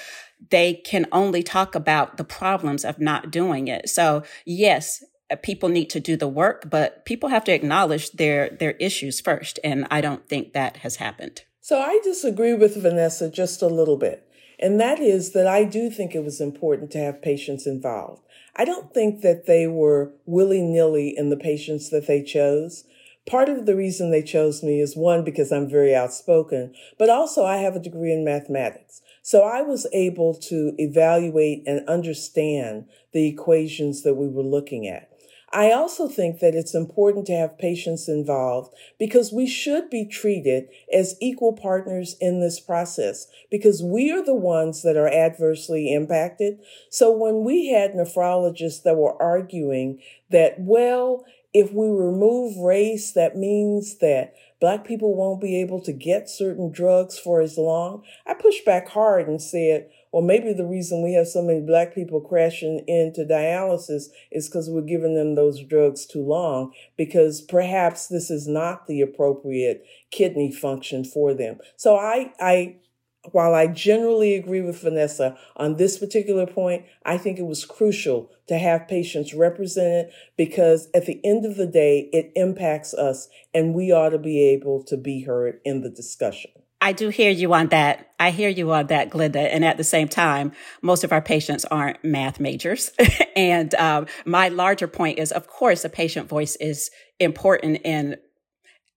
they 0.51 0.75
can 0.75 1.07
only 1.13 1.43
talk 1.43 1.75
about 1.75 2.19
the 2.19 2.25
problems 2.25 2.85
of 2.85 2.99
not 2.99 3.31
doing 3.31 3.69
it. 3.69 3.89
So 3.89 4.23
yes, 4.45 5.03
people 5.43 5.69
need 5.69 5.91
to 5.91 6.01
do 6.01 6.17
the 6.17 6.29
work, 6.29 6.69
but 6.71 7.05
people 7.05 7.29
have 7.31 7.45
to 7.45 7.53
acknowledge 7.53 8.13
their 8.13 8.51
their 8.51 8.73
issues 8.73 9.21
first, 9.21 9.59
and 9.65 9.87
I 9.91 10.01
don't 10.01 10.29
think 10.29 10.53
that 10.53 10.79
has 10.79 10.97
happened. 10.97 11.43
So 11.61 11.81
I 11.81 11.99
disagree 12.05 12.53
with 12.53 12.81
Vanessa 12.81 13.31
just 13.31 13.63
a 13.63 13.69
little 13.69 13.97
bit. 13.97 14.29
And 14.59 14.79
that 14.81 15.01
is 15.01 15.33
that 15.33 15.47
I 15.47 15.65
do 15.65 15.91
think 15.91 16.15
it 16.15 16.23
was 16.25 16.41
important 16.41 16.91
to 16.93 16.99
have 16.99 17.23
patients 17.23 17.67
involved. 17.67 18.23
I 18.57 18.65
don't 18.65 18.95
think 18.95 19.23
that 19.23 19.47
they 19.47 19.67
were 19.67 20.13
willy 20.27 20.63
nilly 20.63 21.13
in 21.17 21.31
the 21.31 21.37
patients 21.37 21.91
that 21.91 22.07
they 22.07 22.23
chose. 22.23 22.85
Part 23.27 23.49
of 23.49 23.67
the 23.67 23.75
reason 23.75 24.11
they 24.11 24.23
chose 24.23 24.63
me 24.63 24.81
is 24.81 24.97
one, 24.97 25.25
because 25.25 25.51
I'm 25.51 25.69
very 25.69 25.95
outspoken, 25.95 26.75
but 26.99 27.11
also 27.11 27.45
I 27.45 27.57
have 27.57 27.75
a 27.75 27.81
degree 27.81 28.13
in 28.13 28.25
mathematics. 28.25 29.01
So 29.23 29.43
I 29.43 29.63
was 29.63 29.87
able 29.95 30.35
to 30.35 30.75
evaluate 30.77 31.63
and 31.67 31.89
understand 31.89 32.87
the 33.13 33.27
equations 33.27 34.03
that 34.03 34.15
we 34.15 34.29
were 34.29 34.43
looking 34.43 34.87
at. 34.87 35.09
I 35.55 35.71
also 35.71 36.09
think 36.09 36.41
that 36.41 36.57
it's 36.57 36.75
important 36.75 37.27
to 37.27 37.37
have 37.37 37.59
patients 37.59 38.09
involved 38.09 38.75
because 38.99 39.33
we 39.33 39.47
should 39.47 39.89
be 39.89 40.05
treated 40.05 40.69
as 40.93 41.17
equal 41.21 41.53
partners 41.53 42.17
in 42.21 42.41
this 42.41 42.59
process 42.59 43.29
because 43.53 43.81
we 43.81 44.11
are 44.11 44.25
the 44.25 44.35
ones 44.35 44.83
that 44.83 44.97
are 44.97 45.09
adversely 45.09 45.95
impacted. 45.95 46.59
So 46.91 47.17
when 47.17 47.45
we 47.45 47.69
had 47.69 47.93
nephrologists 47.93 48.83
that 48.83 48.97
were 48.97 49.21
arguing 49.23 50.01
that, 50.31 50.57
well, 50.59 51.25
if 51.53 51.73
we 51.73 51.87
remove 51.87 52.57
race, 52.57 53.13
that 53.13 53.37
means 53.37 53.99
that 53.99 54.35
black 54.61 54.85
people 54.85 55.15
won't 55.15 55.41
be 55.41 55.61
able 55.61 55.81
to 55.83 55.93
get 55.93 56.29
certain 56.29 56.73
drugs 56.73 57.17
for 57.17 57.41
as 57.41 57.57
long. 57.57 58.03
I 58.27 58.35
pushed 58.35 58.65
back 58.65 58.89
hard 58.89 59.29
and 59.29 59.41
said, 59.41 59.89
or 60.15 60.23
maybe 60.23 60.53
the 60.53 60.65
reason 60.65 61.03
we 61.03 61.15
have 61.15 61.27
so 61.27 61.43
many 61.43 61.61
black 61.61 61.93
people 61.93 62.21
crashing 62.21 62.85
into 62.87 63.25
dialysis 63.25 64.05
is 64.31 64.49
because 64.49 64.71
we're 64.71 64.81
giving 64.81 65.17
them 65.17 65.35
those 65.35 65.61
drugs 65.65 66.07
too 66.07 66.23
long, 66.23 66.73
because 66.97 67.41
perhaps 67.41 68.07
this 68.07 68.31
is 68.31 68.47
not 68.47 68.87
the 68.87 69.01
appropriate 69.01 69.85
kidney 70.13 70.53
function 70.53 71.03
for 71.03 71.35
them. 71.35 71.59
So 71.77 71.97
I, 71.97 72.33
I, 72.39 72.77
while 73.33 73.57
I 73.57 73.67
generally 73.67 74.37
agree 74.37 74.61
with 74.61 74.83
Vanessa 74.83 75.37
on 75.57 75.79
this 75.79 75.99
particular 75.99 76.47
point, 76.47 76.85
I 77.05 77.19
think 77.19 77.41
it 77.41 77.47
was 77.47 77.65
crucial 77.65 78.31
to 78.47 78.57
have 78.57 78.87
patients 78.87 79.35
represented 79.35 80.13
because 80.37 80.91
at 80.95 81.07
the 81.07 81.21
end 81.25 81.45
of 81.45 81.57
the 81.57 81.67
day, 81.67 82.09
it 82.13 82.31
impacts 82.37 82.95
us 82.95 83.29
and 83.53 83.75
we 83.75 83.91
ought 83.91 84.11
to 84.11 84.19
be 84.19 84.41
able 84.45 84.85
to 84.85 84.97
be 84.97 85.25
heard 85.25 85.59
in 85.65 85.81
the 85.81 85.91
discussion. 85.91 86.53
I 86.85 86.93
do 86.93 87.09
hear 87.09 87.31
you 87.31 87.55
on 87.55 87.69
that. 87.69 88.11
I 88.21 88.31
hear 88.31 88.51
you 88.51 88.71
on 88.73 88.89
that, 88.89 89.09
Glenda. 89.09 89.49
And 89.51 89.65
at 89.65 89.79
the 89.79 89.85
same 89.85 90.07
time, 90.07 90.53
most 90.83 91.03
of 91.03 91.13
our 91.13 91.23
patients 91.23 91.65
aren't 91.65 92.05
math 92.05 92.39
majors. 92.39 92.91
and 93.37 93.75
um, 93.77 94.07
my 94.27 94.51
larger 94.51 94.87
point 94.87 95.19
is, 95.19 95.33
of 95.33 95.47
course, 95.47 95.87
a 95.87 95.89
patient 95.89 96.29
voice 96.29 96.57
is 96.57 96.91
important 97.19 97.81
in 97.85 98.17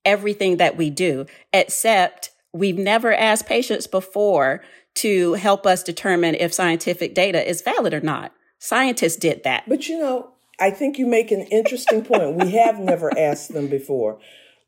everything 0.04 0.58
that 0.58 0.76
we 0.76 0.90
do, 0.90 1.28
except 1.54 2.32
we've 2.52 2.78
never 2.78 3.14
asked 3.14 3.46
patients 3.46 3.88
before 3.88 4.62
to 4.96 5.36
help 5.36 5.66
us 5.66 5.82
determine 5.82 6.36
if 6.36 6.54
scientific 6.54 7.16
data 7.16 7.50
is 7.50 7.62
valid 7.62 7.94
or 7.94 8.02
not. 8.02 8.34
Scientists 8.60 9.16
did 9.16 9.46
that. 9.46 9.64
But 9.66 9.88
you 9.88 9.98
know, 9.98 10.32
I 10.60 10.72
think 10.72 10.98
you 10.98 11.06
make 11.06 11.32
an 11.32 11.44
interesting 11.44 12.04
point. 12.04 12.36
We 12.36 12.52
have 12.52 12.80
never 12.80 13.18
asked 13.18 13.54
them 13.54 13.68
before, 13.68 14.20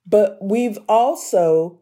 but 0.08 0.38
we've 0.42 0.78
also 0.88 1.82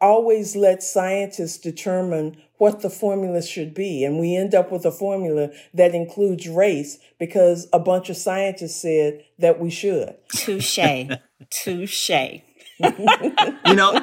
always 0.00 0.56
let 0.56 0.82
scientists 0.82 1.58
determine 1.58 2.36
what 2.58 2.80
the 2.80 2.90
formula 2.90 3.42
should 3.42 3.74
be. 3.74 4.04
And 4.04 4.18
we 4.18 4.36
end 4.36 4.54
up 4.54 4.72
with 4.72 4.84
a 4.84 4.92
formula 4.92 5.50
that 5.74 5.94
includes 5.94 6.48
race 6.48 6.98
because 7.18 7.68
a 7.72 7.78
bunch 7.78 8.10
of 8.10 8.16
scientists 8.16 8.80
said 8.80 9.24
that 9.38 9.60
we 9.60 9.70
should. 9.70 10.16
Touche. 10.28 10.78
Touche. 11.50 12.10
you 12.78 13.74
know, 13.74 13.98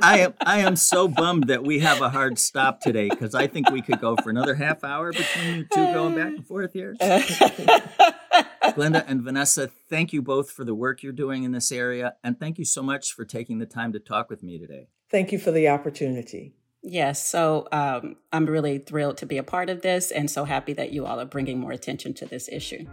I 0.00 0.20
am 0.20 0.34
I 0.40 0.60
am 0.60 0.76
so 0.76 1.08
bummed 1.08 1.48
that 1.48 1.62
we 1.62 1.80
have 1.80 2.00
a 2.00 2.08
hard 2.08 2.38
stop 2.38 2.80
today 2.80 3.10
because 3.10 3.34
I 3.34 3.46
think 3.46 3.70
we 3.70 3.82
could 3.82 4.00
go 4.00 4.16
for 4.16 4.30
another 4.30 4.54
half 4.54 4.82
hour 4.82 5.12
between 5.12 5.56
you 5.56 5.64
two 5.64 5.84
going 5.92 6.14
back 6.14 6.28
and 6.28 6.46
forth 6.46 6.72
here. 6.72 6.96
Glenda 7.00 9.04
and 9.06 9.20
Vanessa, 9.20 9.68
thank 9.90 10.14
you 10.14 10.22
both 10.22 10.50
for 10.50 10.64
the 10.64 10.74
work 10.74 11.02
you're 11.02 11.12
doing 11.12 11.44
in 11.44 11.52
this 11.52 11.70
area, 11.70 12.14
and 12.24 12.40
thank 12.40 12.58
you 12.58 12.64
so 12.64 12.82
much 12.82 13.12
for 13.12 13.26
taking 13.26 13.58
the 13.58 13.66
time 13.66 13.92
to 13.92 13.98
talk 13.98 14.30
with 14.30 14.42
me 14.42 14.58
today. 14.58 14.88
Thank 15.10 15.32
you 15.32 15.38
for 15.38 15.50
the 15.50 15.68
opportunity. 15.68 16.54
Yes, 16.82 17.26
so 17.26 17.66
um, 17.72 18.16
I'm 18.32 18.46
really 18.46 18.78
thrilled 18.78 19.16
to 19.18 19.26
be 19.26 19.38
a 19.38 19.42
part 19.42 19.68
of 19.70 19.82
this 19.82 20.10
and 20.10 20.30
so 20.30 20.44
happy 20.44 20.72
that 20.74 20.92
you 20.92 21.06
all 21.06 21.18
are 21.18 21.24
bringing 21.24 21.58
more 21.58 21.72
attention 21.72 22.14
to 22.14 22.26
this 22.26 22.48
issue. 22.48 22.86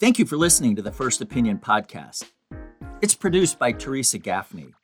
Thank 0.00 0.18
you 0.18 0.26
for 0.26 0.36
listening 0.36 0.76
to 0.76 0.82
the 0.82 0.92
First 0.92 1.22
Opinion 1.22 1.58
podcast. 1.58 2.24
It's 3.00 3.14
produced 3.14 3.58
by 3.58 3.72
Teresa 3.72 4.18
Gaffney. 4.18 4.74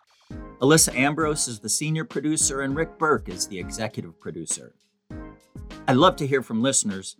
Alyssa 0.63 0.95
Ambrose 0.95 1.49
is 1.49 1.61
the 1.61 1.69
senior 1.69 2.05
producer, 2.05 2.63
and 2.63 2.75
Rick 2.75 2.99
Berke 2.99 3.29
is 3.29 3.47
the 3.47 3.59
executive 3.59 4.19
producer. 4.21 4.75
I'd 5.91 5.97
love 5.97 6.15
to 6.19 6.27
hear 6.27 6.41
from 6.41 6.63
listeners. 6.63 7.17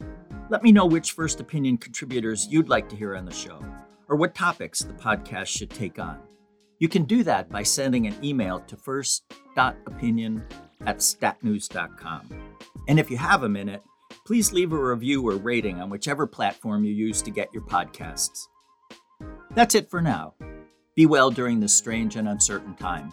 Let 0.49 0.63
me 0.63 0.71
know 0.71 0.87
which 0.87 1.11
First 1.11 1.41
Opinion 1.41 1.77
contributors 1.77 2.47
you'd 2.49 2.69
like 2.69 2.89
to 2.91 2.95
hear 2.95 3.17
on 3.17 3.25
the 3.25 3.33
show, 3.33 3.61
or 4.07 4.15
what 4.15 4.33
topics 4.33 4.79
the 4.79 4.93
podcast 4.93 5.49
should 5.49 5.71
take 5.71 5.99
on. 5.99 6.21
You 6.79 6.89
can 6.89 7.03
do 7.03 7.25
that 7.25 7.49
by 7.49 7.65
sending 7.65 8.07
an 8.07 8.15
email 8.25 8.61
to 8.61 8.77
first.opinion 8.77 10.45
at 10.87 10.99
statnews.com. 10.99 12.29
And 12.87 13.01
if 13.01 13.11
you 13.11 13.17
have 13.17 13.43
a 13.43 13.49
minute, 13.49 13.83
please 14.25 14.53
leave 14.53 14.73
a 14.73 14.79
review 14.79 15.29
or 15.29 15.35
rating 15.35 15.81
on 15.81 15.91
whichever 15.91 16.29
platform 16.29 16.85
you 16.85 16.95
use 16.95 17.23
to 17.23 17.33
get 17.33 17.53
your 17.53 17.65
podcasts. 17.65 18.47
That's 19.51 19.75
it 19.75 19.91
for 19.91 20.01
now. 20.01 20.35
Be 20.95 21.07
well 21.07 21.33
during 21.33 21.59
this 21.59 21.75
strange 21.75 22.15
and 22.15 22.29
uncertain 22.29 22.77
time. 22.77 23.13